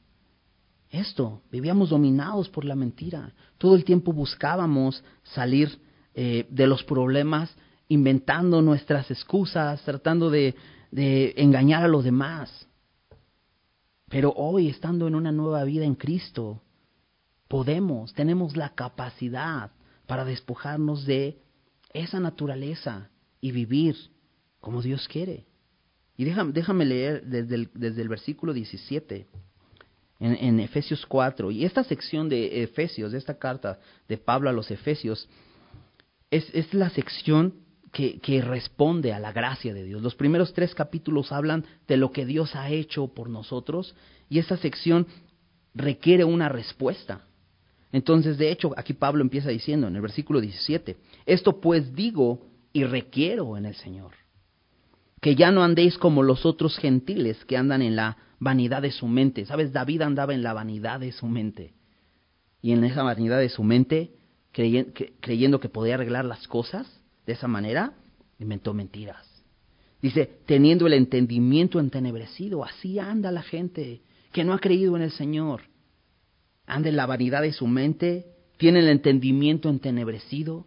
[0.91, 3.33] esto, vivíamos dominados por la mentira.
[3.57, 5.79] Todo el tiempo buscábamos salir
[6.13, 7.55] eh, de los problemas
[7.87, 10.55] inventando nuestras excusas, tratando de,
[10.91, 12.67] de engañar a los demás.
[14.09, 16.61] Pero hoy, estando en una nueva vida en Cristo,
[17.47, 19.71] podemos, tenemos la capacidad
[20.07, 21.39] para despojarnos de
[21.93, 23.95] esa naturaleza y vivir
[24.59, 25.45] como Dios quiere.
[26.17, 29.27] Y déjame, déjame leer desde el, desde el versículo 17
[30.21, 31.51] en, Efesios 4.
[31.51, 35.27] Y esta sección de Efesios, de esta carta de Pablo a los Efesios,
[36.29, 37.55] es, es la sección
[37.91, 40.01] que, que, responde a la gracia de Dios.
[40.01, 43.95] Los primeros tres capítulos hablan de lo que Dios ha hecho por nosotros
[44.29, 45.07] y esa sección
[45.73, 47.25] requiere una respuesta.
[47.91, 50.95] Entonces, de hecho, aquí Pablo empieza diciendo en el versículo 17,
[51.25, 54.13] esto pues digo y requiero en el Señor,
[55.21, 59.07] que ya no andéis como los otros gentiles que andan en la vanidad de su
[59.07, 59.45] mente.
[59.45, 59.71] ¿Sabes?
[59.71, 61.73] David andaba en la vanidad de su mente.
[62.61, 64.15] Y en esa vanidad de su mente,
[64.51, 66.87] creyendo que podía arreglar las cosas
[67.25, 67.93] de esa manera,
[68.39, 69.27] inventó mentiras.
[70.01, 74.01] Dice, teniendo el entendimiento entenebrecido, así anda la gente
[74.31, 75.61] que no ha creído en el Señor.
[76.65, 78.25] Anda en la vanidad de su mente,
[78.57, 80.65] tiene el entendimiento entenebrecido,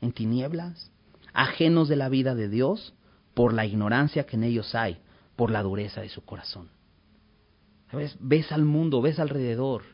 [0.00, 0.92] en tinieblas,
[1.32, 2.94] ajenos de la vida de Dios
[3.38, 4.98] por la ignorancia que en ellos hay,
[5.36, 6.70] por la dureza de su corazón.
[7.88, 8.16] ¿Sabes?
[8.18, 9.84] Ves al mundo, ves alrededor,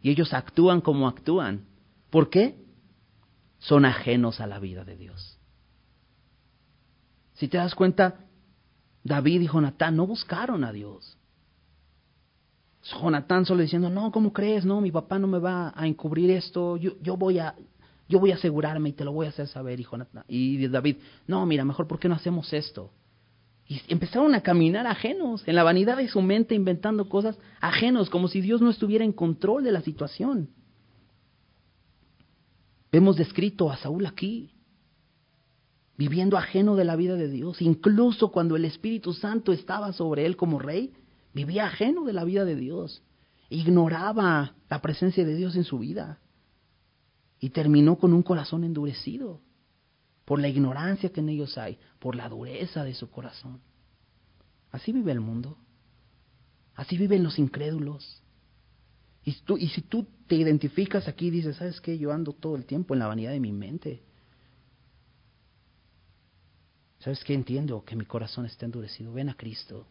[0.00, 1.66] y ellos actúan como actúan.
[2.08, 2.64] ¿Por qué?
[3.58, 5.38] Son ajenos a la vida de Dios.
[7.34, 8.20] Si te das cuenta,
[9.04, 11.18] David y Jonatán no buscaron a Dios.
[12.84, 14.64] Jonatán solo diciendo, no, ¿cómo crees?
[14.64, 17.54] No, mi papá no me va a encubrir esto, yo, yo, voy a,
[18.08, 19.80] yo voy a asegurarme y te lo voy a hacer saber.
[19.80, 20.96] Y, Jonatán, y David,
[21.26, 22.90] no, mira, mejor, ¿por qué no hacemos esto?
[23.66, 28.28] Y empezaron a caminar ajenos, en la vanidad de su mente, inventando cosas ajenos, como
[28.28, 30.48] si Dios no estuviera en control de la situación.
[32.90, 34.54] Vemos descrito a Saúl aquí,
[35.98, 40.36] viviendo ajeno de la vida de Dios, incluso cuando el Espíritu Santo estaba sobre él
[40.36, 40.94] como rey,
[41.38, 43.02] Vivía ajeno de la vida de Dios.
[43.48, 46.18] Ignoraba la presencia de Dios en su vida.
[47.40, 49.40] Y terminó con un corazón endurecido
[50.24, 53.60] por la ignorancia que en ellos hay, por la dureza de su corazón.
[54.70, 55.56] Así vive el mundo.
[56.74, 58.22] Así viven los incrédulos.
[59.24, 61.98] Y, tú, y si tú te identificas aquí y dices, ¿sabes qué?
[61.98, 64.02] Yo ando todo el tiempo en la vanidad de mi mente.
[67.00, 67.34] ¿Sabes qué?
[67.34, 69.12] Entiendo que mi corazón está endurecido.
[69.12, 69.86] Ven a Cristo.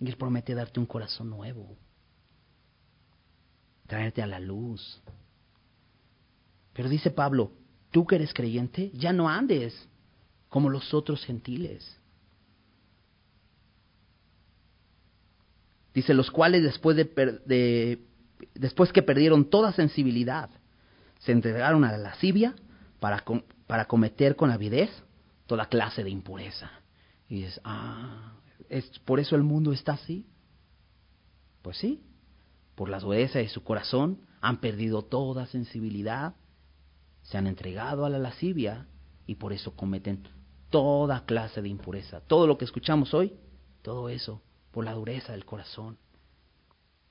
[0.00, 1.76] Y Él promete darte un corazón nuevo,
[3.86, 5.00] traerte a la luz.
[6.74, 7.52] Pero dice Pablo,
[7.90, 9.88] tú que eres creyente, ya no andes
[10.50, 11.98] como los otros gentiles.
[15.94, 18.04] Dice, los cuales después, de,
[18.54, 20.50] después que perdieron toda sensibilidad,
[21.20, 22.54] se entregaron a la lascivia
[23.00, 23.24] para,
[23.66, 24.90] para cometer con avidez
[25.46, 26.70] toda clase de impureza.
[27.28, 28.34] Y dices, ah,
[28.68, 30.26] ¿Es por eso el mundo está así?
[31.62, 32.02] Pues sí,
[32.74, 36.34] por la dureza de su corazón han perdido toda sensibilidad,
[37.24, 38.86] se han entregado a la lascivia
[39.26, 40.22] y por eso cometen
[40.70, 42.20] toda clase de impureza.
[42.20, 43.34] Todo lo que escuchamos hoy,
[43.82, 45.98] todo eso, por la dureza del corazón.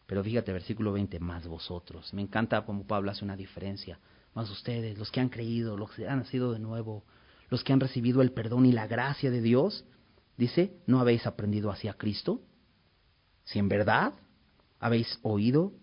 [0.07, 2.14] Pero fíjate, versículo 20, más vosotros.
[2.14, 3.99] Me encanta como Pablo hace una diferencia.
[4.34, 7.03] Más ustedes, los que han creído, los que han nacido de nuevo,
[7.49, 9.86] los que han recibido el perdón y la gracia de Dios,
[10.38, 12.41] Dice, ¿no habéis aprendido así a Cristo?
[13.43, 14.14] Si en verdad
[14.80, 15.74] habéis oído,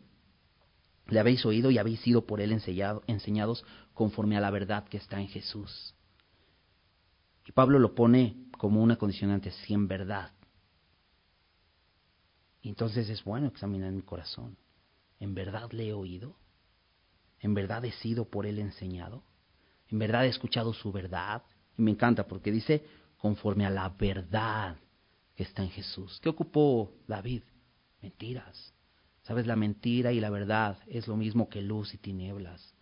[1.10, 4.96] le habéis oído y habéis sido por él enseñado, enseñados conforme a la verdad que
[4.96, 5.94] está en Jesús.
[7.46, 10.32] Y Pablo lo pone como una condicionante, si en verdad.
[12.62, 14.56] Y entonces es bueno examinar mi corazón.
[15.18, 16.36] ¿En verdad le he oído?
[17.40, 19.22] ¿En verdad he sido por él enseñado?
[19.88, 21.42] ¿En verdad he escuchado su verdad?
[21.76, 22.84] Y me encanta porque dice,
[23.16, 24.76] conforme a la verdad
[25.34, 26.20] que está en Jesús.
[26.22, 27.42] ¿Qué ocupó David?
[28.02, 28.74] Mentiras.
[29.22, 29.46] ¿Sabes?
[29.46, 32.74] La mentira y la verdad es lo mismo que luz y tinieblas.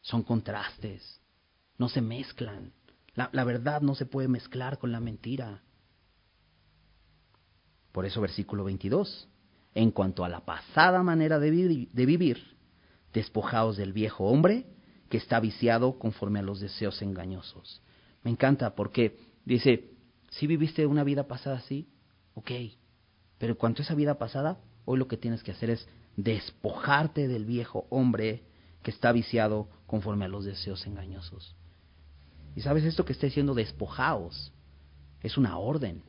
[0.00, 1.20] Son contrastes,
[1.76, 2.72] no se mezclan.
[3.14, 5.62] La, verdad no se puede mezclar con la mentira.
[7.90, 9.28] Por eso versículo 22.
[9.74, 12.56] En cuanto a la pasada manera de, vivir,
[13.12, 14.66] despojaos del viejo hombre
[15.08, 17.82] que está viciado conforme a los deseos engañosos.
[18.22, 19.90] Me encanta porque dice,
[20.30, 21.88] si viviste una vida pasada así,
[22.34, 22.50] ok,
[23.38, 27.44] pero cuanto a esa vida pasada, hoy lo que tienes que hacer es despojarte del
[27.44, 28.42] viejo hombre
[28.82, 31.54] que está viciado conforme a los deseos engañosos.
[32.56, 34.52] Y sabes esto que está diciendo despojaos,
[35.22, 36.02] es una orden.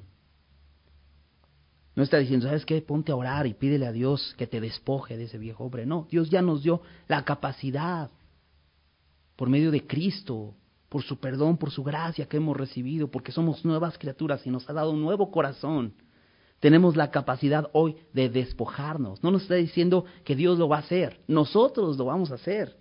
[1.95, 2.81] No está diciendo, ¿sabes qué?
[2.81, 5.85] Ponte a orar y pídele a Dios que te despoje de ese viejo hombre.
[5.85, 8.09] No, Dios ya nos dio la capacidad
[9.35, 10.55] por medio de Cristo,
[10.87, 14.69] por su perdón, por su gracia que hemos recibido, porque somos nuevas criaturas y nos
[14.69, 15.93] ha dado un nuevo corazón.
[16.59, 19.23] Tenemos la capacidad hoy de despojarnos.
[19.23, 22.77] No nos está diciendo que Dios lo va a hacer, nosotros lo vamos a hacer.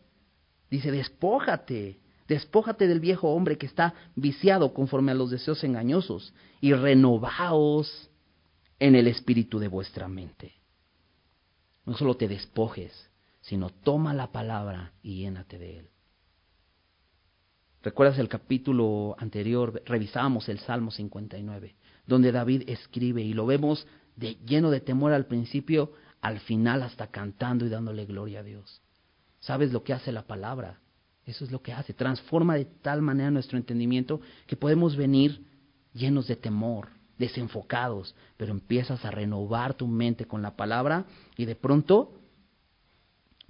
[0.70, 6.74] Dice, despójate, despójate del viejo hombre que está viciado conforme a los deseos engañosos y
[6.74, 8.11] renovaos
[8.79, 10.55] en el espíritu de vuestra mente.
[11.87, 13.11] No solo te despojes,
[13.41, 15.89] sino toma la palabra y llénate de él.
[17.83, 19.83] ¿Recuerdas el capítulo anterior?
[19.87, 21.76] Revisábamos el Salmo 59,
[22.09, 23.86] donde David escribe y lo vemos
[24.16, 28.80] de, lleno de temor al principio, al final hasta cantando y dándole gloria a Dios.
[29.40, 30.80] ¿Sabes lo que hace la palabra?
[31.26, 31.92] Eso es lo que hace.
[31.92, 35.44] Transforma de tal manera nuestro entendimiento que podemos venir
[35.92, 36.88] llenos de temor,
[37.18, 41.04] desenfocados, pero empiezas a renovar tu mente con la palabra
[41.36, 42.14] y de pronto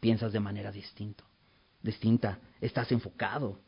[0.00, 1.22] piensas de manera distinta.
[1.80, 3.60] Distinta, estás enfocado.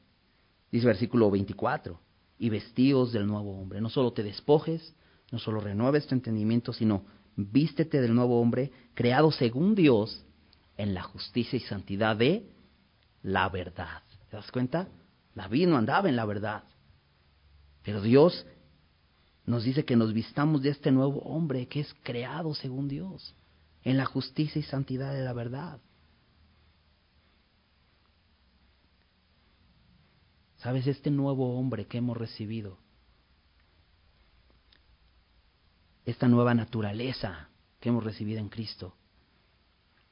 [0.72, 1.98] Dice versículo 24,
[2.40, 3.80] y vestidos del nuevo hombre.
[3.82, 4.96] No solo te despojes,
[5.30, 7.04] no solo renueves tu entendimiento, sino
[7.36, 10.24] vístete del nuevo hombre, creado según Dios
[10.78, 12.50] en la justicia y santidad de
[13.22, 14.02] la verdad.
[14.30, 14.88] ¿Te das cuenta?
[15.34, 16.64] David no andaba en la verdad.
[17.82, 18.46] Pero Dios
[19.44, 23.34] nos dice que nos vistamos de este nuevo hombre que es creado según Dios,
[23.84, 25.78] en la justicia y santidad de la verdad.
[30.62, 30.86] ¿Sabes?
[30.86, 32.78] Este nuevo hombre que hemos recibido,
[36.04, 37.48] esta nueva naturaleza
[37.80, 38.94] que hemos recibido en Cristo,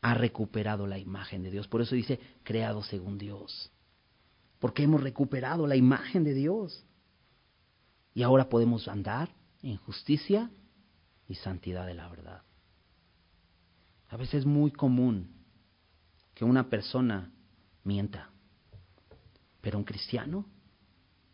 [0.00, 1.68] ha recuperado la imagen de Dios.
[1.68, 3.70] Por eso dice, creado según Dios.
[4.58, 6.84] Porque hemos recuperado la imagen de Dios.
[8.14, 9.28] Y ahora podemos andar
[9.62, 10.50] en justicia
[11.28, 12.42] y santidad de la verdad.
[14.08, 15.30] A veces es muy común
[16.34, 17.30] que una persona
[17.84, 18.30] mienta.
[19.68, 20.46] Pero un cristiano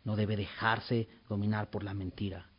[0.03, 2.49] no debe dejarse dominar por la mentira,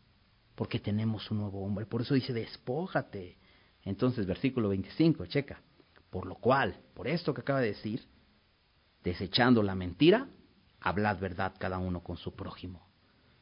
[0.54, 1.84] porque tenemos un nuevo hombre.
[1.84, 3.36] Por eso dice, despójate.
[3.82, 5.60] Entonces, versículo 25, checa.
[6.08, 8.08] Por lo cual, por esto que acaba de decir,
[9.04, 10.30] desechando la mentira,
[10.80, 12.88] hablad verdad cada uno con su prójimo,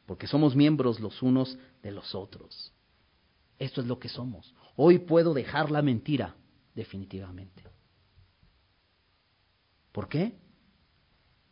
[0.05, 2.73] porque somos miembros los unos de los otros.
[3.57, 4.53] Esto es lo que somos.
[4.75, 6.35] Hoy puedo dejar la mentira,
[6.73, 7.63] definitivamente.
[9.93, 10.35] ¿Por qué?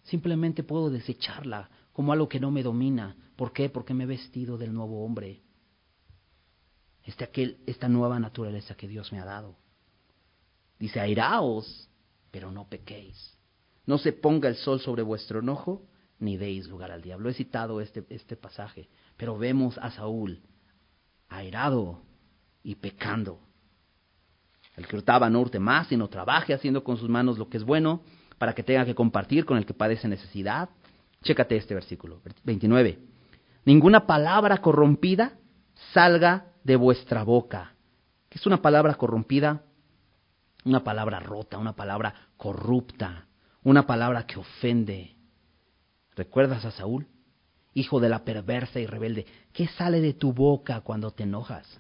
[0.04, 3.16] Simplemente puedo desecharla como algo que no me domina.
[3.36, 3.70] ¿Por qué?
[3.70, 5.42] Porque me he vestido del nuevo hombre.
[7.04, 9.58] Este aquel, esta nueva naturaleza que Dios me ha dado.
[10.80, 11.90] Dice, airaos,
[12.32, 13.38] pero no pequéis.
[13.86, 15.86] No se ponga el sol sobre vuestro enojo,
[16.20, 17.30] ni deis lugar al diablo.
[17.30, 20.42] He citado este, este pasaje, pero vemos a Saúl
[21.30, 22.02] airado
[22.64, 23.40] y pecando.
[24.76, 27.64] El que hurtaba no hurte más, sino trabaje haciendo con sus manos lo que es
[27.64, 28.02] bueno,
[28.44, 30.68] para que tenga que compartir con el que padece necesidad.
[31.22, 33.00] Chécate este versículo, 29.
[33.64, 35.38] Ninguna palabra corrompida
[35.94, 37.74] salga de vuestra boca.
[38.28, 39.64] ¿Qué es una palabra corrompida?
[40.66, 43.28] Una palabra rota, una palabra corrupta,
[43.64, 45.16] una palabra que ofende.
[46.14, 47.08] ¿Recuerdas a Saúl?
[47.74, 49.26] Hijo de la perversa y rebelde.
[49.54, 51.80] ¿Qué sale de tu boca cuando te enojas?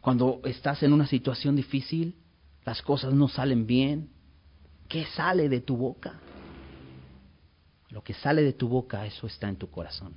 [0.00, 2.14] Cuando estás en una situación difícil,
[2.64, 4.10] las cosas no salen bien,
[4.88, 6.20] ¿qué sale de tu boca?
[7.90, 10.14] Lo que sale de tu boca, eso está en tu corazón.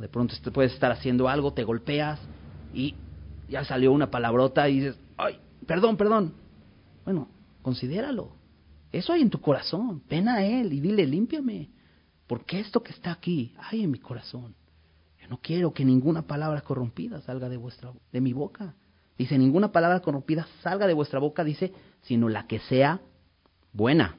[0.00, 2.20] De pronto puedes estar haciendo algo, te golpeas
[2.74, 2.94] y
[3.48, 6.34] ya salió una palabrota y dices, ay, perdón, perdón.
[7.04, 7.28] Bueno,
[7.62, 8.32] considéralo.
[8.92, 10.02] Eso hay en tu corazón.
[10.08, 11.70] Ven a Él y dile, límpiame.
[12.26, 14.54] Porque esto que está aquí hay en mi corazón.
[15.20, 18.74] Yo no quiero que ninguna palabra corrompida salga de, vuestra, de mi boca.
[19.18, 23.00] Dice, ninguna palabra corrompida salga de vuestra boca, dice, sino la que sea
[23.72, 24.16] buena,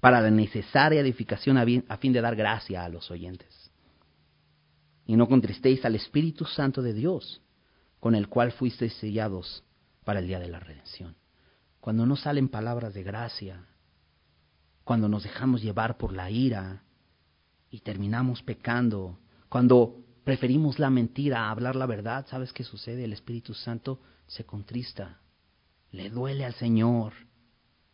[0.00, 3.70] para la necesaria edificación a fin de dar gracia a los oyentes.
[5.04, 7.42] Y no contristéis al Espíritu Santo de Dios,
[8.00, 9.64] con el cual fuisteis sellados
[10.04, 11.16] para el día de la redención.
[11.80, 13.66] Cuando no salen palabras de gracia,
[14.84, 16.82] cuando nos dejamos llevar por la ira
[17.70, 23.04] y terminamos pecando, cuando preferimos la mentira a hablar la verdad, ¿sabes qué sucede?
[23.04, 25.20] El Espíritu Santo se contrista,
[25.92, 27.12] le duele al Señor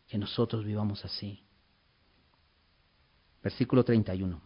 [0.07, 1.43] que nosotros vivamos así.
[3.43, 4.41] Versículo 31.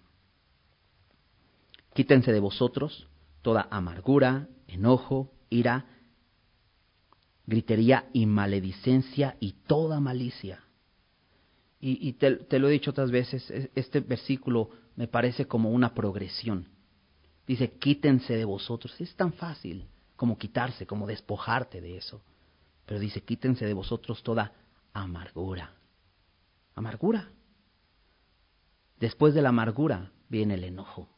[1.93, 3.07] Quítense de vosotros
[3.41, 5.85] toda amargura, enojo, ira,
[7.45, 10.61] gritería y maledicencia y toda malicia.
[11.79, 16.75] Y, te, te, lo he dicho otras veces, este versículo me parece como una progresión.
[17.47, 18.93] Dice, quítense de vosotros.
[18.99, 19.87] Es tan fácil
[20.17, 22.21] como quitarse, como despojarte de eso.
[22.85, 24.51] Pero dice, quítense de vosotros toda
[24.93, 25.73] amargura.
[26.75, 27.29] Amargura.
[28.99, 31.09] Después de la amargura viene el enojo.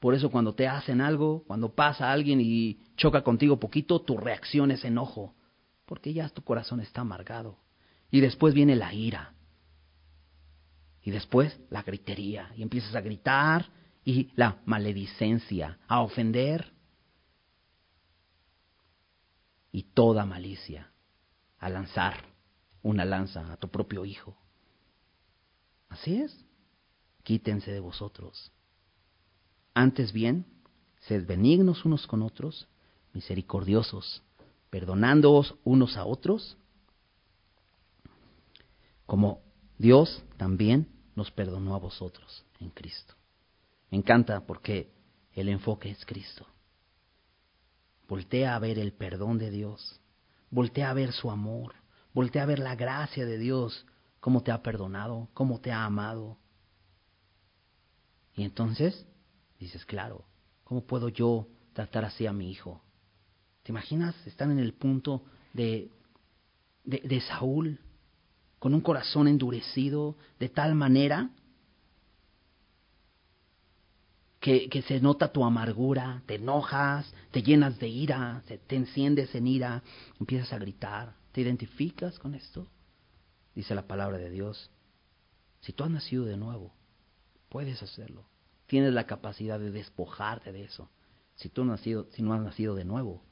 [0.00, 4.70] Por eso cuando te hacen algo, cuando pasa alguien y choca contigo poquito, tu reacción
[4.70, 5.34] es enojo,
[5.84, 7.58] porque ya tu corazón está amargado.
[8.10, 9.34] Y después viene la ira.
[11.02, 12.50] Y después la gritería.
[12.56, 13.66] Y empiezas a gritar
[14.04, 16.72] y la maledicencia, a ofender
[19.72, 20.90] y toda malicia,
[21.58, 22.24] a lanzar
[22.82, 24.36] una lanza a tu propio hijo.
[25.88, 26.44] Así es.
[27.22, 28.50] Quítense de vosotros.
[29.74, 30.46] Antes bien,
[31.00, 32.66] sed benignos unos con otros,
[33.12, 34.22] misericordiosos,
[34.70, 36.56] perdonándoos unos a otros,
[39.06, 39.40] como
[39.78, 43.14] Dios también nos perdonó a vosotros en Cristo.
[43.90, 44.92] Me encanta porque
[45.32, 46.46] el enfoque es Cristo.
[48.08, 50.00] Voltea a ver el perdón de Dios,
[50.50, 51.74] voltea a ver su amor,
[52.12, 53.86] voltea a ver la gracia de Dios,
[54.18, 56.38] cómo te ha perdonado, cómo te ha amado.
[58.34, 59.06] Y entonces
[59.58, 60.24] dices, claro,
[60.64, 62.82] ¿cómo puedo yo tratar así a mi hijo?
[63.62, 65.22] ¿Te imaginas estar en el punto
[65.52, 65.90] de,
[66.84, 67.78] de, de Saúl,
[68.58, 71.30] con un corazón endurecido de tal manera
[74.40, 79.82] que, se nota tu amargura, te enojas, te llenas de ira, te enciendes en ira,
[80.18, 81.14] empiezas a gritar.
[81.32, 82.66] ¿Te identificas con esto?
[83.54, 84.70] Dice la palabra de Dios.
[85.60, 86.72] Si tú has nacido de nuevo,
[87.50, 88.24] puedes hacerlo.
[88.66, 90.90] Tienes la capacidad de despojarte de eso.
[91.34, 93.22] Si tú no has nacido, si no has nacido de nuevo,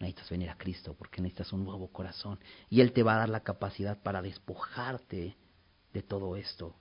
[0.00, 2.40] necesitas venir a Cristo porque necesitas un nuevo corazón.
[2.68, 5.36] Y Él te va a dar la capacidad para despojarte
[5.92, 6.74] de todo esto.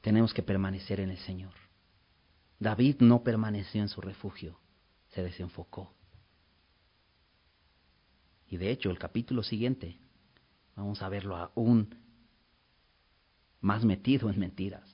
[0.00, 1.52] Tenemos que permanecer en el Señor.
[2.58, 4.58] David no permaneció en su refugio,
[5.08, 5.92] se desenfocó.
[8.48, 9.96] Y de hecho, el capítulo siguiente,
[10.74, 11.94] vamos a verlo aún
[13.60, 14.88] más metido en mentiras.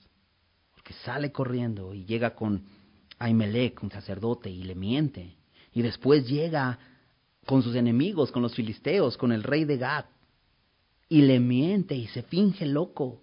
[0.73, 2.63] Porque sale corriendo y llega con
[3.19, 5.35] Ahimelech, un sacerdote, y le miente.
[5.73, 6.77] Y después llega
[7.45, 10.05] con sus enemigos, con los filisteos, con el rey de Gad,
[11.09, 13.21] y le miente y se finge loco.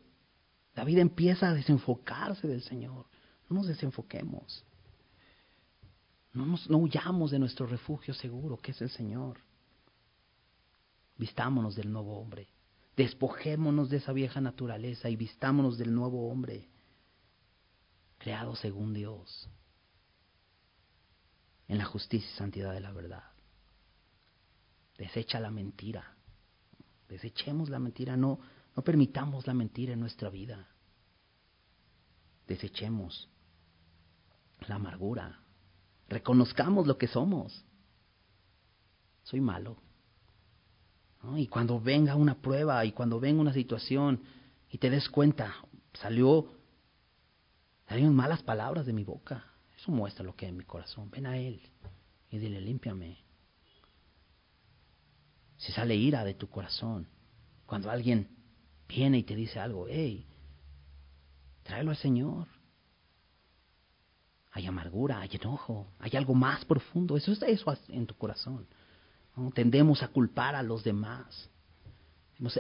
[0.74, 3.06] David empieza a desenfocarse del Señor.
[3.48, 4.64] No nos desenfoquemos.
[6.32, 9.38] No, nos, no huyamos de nuestro refugio seguro, que es el Señor.
[11.16, 12.48] Vistámonos del nuevo hombre.
[12.96, 16.68] Despojémonos de esa vieja naturaleza y vistámonos del nuevo hombre,
[18.18, 19.48] creado según Dios,
[21.66, 23.24] en la justicia y santidad de la verdad.
[24.96, 26.14] Desecha la mentira.
[27.08, 28.38] Desechemos la mentira, no,
[28.76, 30.68] no permitamos la mentira en nuestra vida.
[32.46, 33.28] Desechemos
[34.68, 35.40] la amargura.
[36.08, 37.64] Reconozcamos lo que somos.
[39.22, 39.78] Soy malo.
[41.36, 44.22] Y cuando venga una prueba y cuando venga una situación
[44.70, 45.54] y te des cuenta,
[45.94, 46.52] salió,
[47.88, 49.44] salieron malas palabras de mi boca.
[49.76, 51.10] Eso muestra lo que hay en mi corazón.
[51.10, 51.62] Ven a Él
[52.30, 53.18] y dile, límpiame.
[55.56, 57.08] Si sale ira de tu corazón,
[57.64, 58.28] cuando alguien
[58.94, 60.26] viene y te dice algo, hey,
[61.62, 62.46] tráelo al Señor.
[64.52, 67.16] Hay amargura, hay enojo, hay algo más profundo.
[67.16, 68.66] Eso es eso en tu corazón.
[69.52, 71.50] Tendemos a culpar a los demás.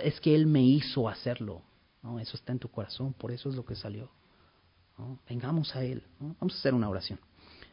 [0.02, 1.62] Es que Él me hizo hacerlo.
[2.02, 2.18] ¿no?
[2.18, 4.10] Eso está en tu corazón, por eso es lo que salió.
[5.28, 6.02] Vengamos a Él.
[6.18, 7.20] Vamos a hacer una oración.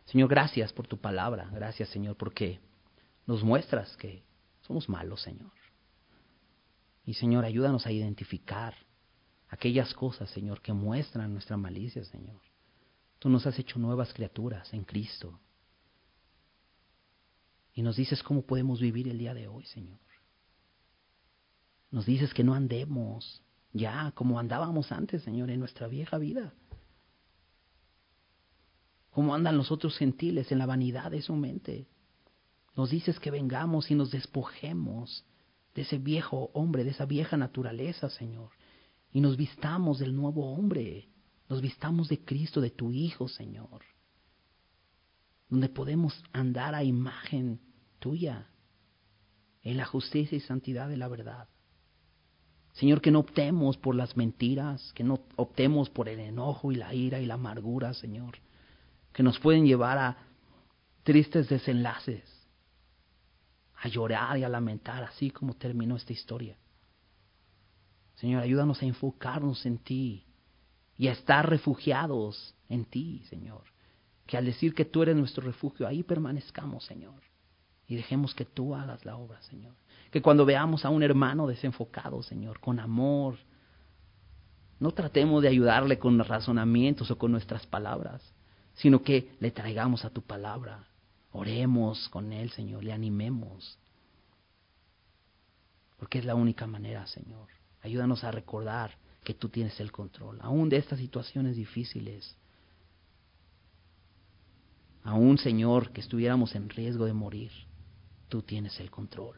[0.05, 1.49] Señor, gracias por tu palabra.
[1.51, 2.59] Gracias, Señor, porque
[3.26, 4.24] nos muestras que
[4.62, 5.51] somos malos, Señor.
[7.06, 8.76] Y, Señor, ayúdanos a identificar
[9.49, 12.41] aquellas cosas, Señor, que muestran nuestra malicia, Señor.
[13.20, 15.39] Tú nos has hecho nuevas criaturas en Cristo.
[17.74, 19.99] Y nos dices cómo podemos vivir el día de hoy, Señor.
[21.89, 23.41] Nos dices que no andemos
[23.74, 26.54] ya como andábamos antes, Señor, en nuestra vieja vida.
[29.12, 31.88] Como andan los otros gentiles en la vanidad de su mente.
[32.76, 35.26] Nos dices que vengamos y nos despojemos
[35.76, 38.49] de ese viejo hombre, de esa vieja naturaleza, Señor.
[39.11, 41.09] Y nos vistamos del nuevo hombre.
[41.49, 43.82] Nos vistamos de Cristo, de tu Hijo, Señor
[45.51, 47.59] donde podemos andar a imagen
[47.99, 48.47] tuya
[49.63, 51.49] en la justicia y santidad de la verdad.
[52.72, 56.95] Señor, que no optemos por las mentiras, que no optemos por el enojo y la
[56.95, 58.38] ira y la amargura, Señor,
[59.11, 60.17] que nos pueden llevar a
[61.03, 62.24] tristes desenlaces,
[63.82, 66.58] a llorar y a lamentar, así como terminó esta historia.
[68.16, 70.26] Señor, ayúdanos a enfocarnos en ti
[70.98, 73.64] y a estar refugiados en ti, Señor
[74.32, 77.22] que al decir que tú eres nuestro refugio, ahí permanezcamos, Señor.
[77.86, 79.74] Y dejemos que tú hagas la obra, Señor.
[80.10, 83.36] Que cuando veamos a un hermano desenfocado, Señor, con amor,
[84.80, 88.22] no tratemos de ayudarle con razonamientos o con nuestras palabras,
[88.76, 90.88] sino que le traigamos a tu palabra.
[91.32, 93.78] Oremos con él, Señor, le animemos.
[95.98, 97.48] Porque es la única manera, Señor.
[97.82, 102.36] Ayúdanos a recordar que tú tienes el control, aún de estas situaciones difíciles
[105.22, 107.52] un Señor, que estuviéramos en riesgo de morir,
[108.28, 109.38] tú tienes el control.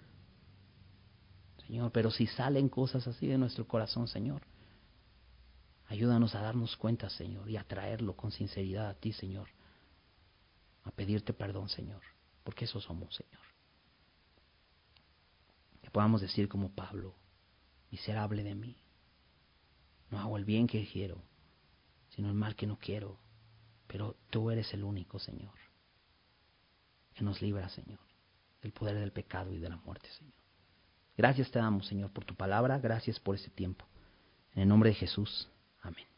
[1.67, 4.41] Señor, pero si salen cosas así de nuestro corazón, Señor,
[5.87, 9.47] ayúdanos a darnos cuenta, Señor, y a traerlo con sinceridad a ti, Señor,
[10.83, 12.01] a pedirte perdón, Señor,
[12.43, 13.41] porque eso somos, Señor.
[15.81, 17.15] Que podamos decir como Pablo,
[17.91, 18.77] miserable de mí,
[20.09, 21.23] no hago el bien que quiero,
[22.09, 23.19] sino el mal que no quiero,
[23.87, 25.53] pero tú eres el único, Señor,
[27.13, 27.99] que nos libra, Señor,
[28.61, 30.33] del poder del pecado y de la muerte, Señor.
[31.15, 33.85] Gracias te damos, Señor, por tu palabra, gracias por este tiempo.
[34.53, 35.49] En el nombre de Jesús,
[35.81, 36.12] amén.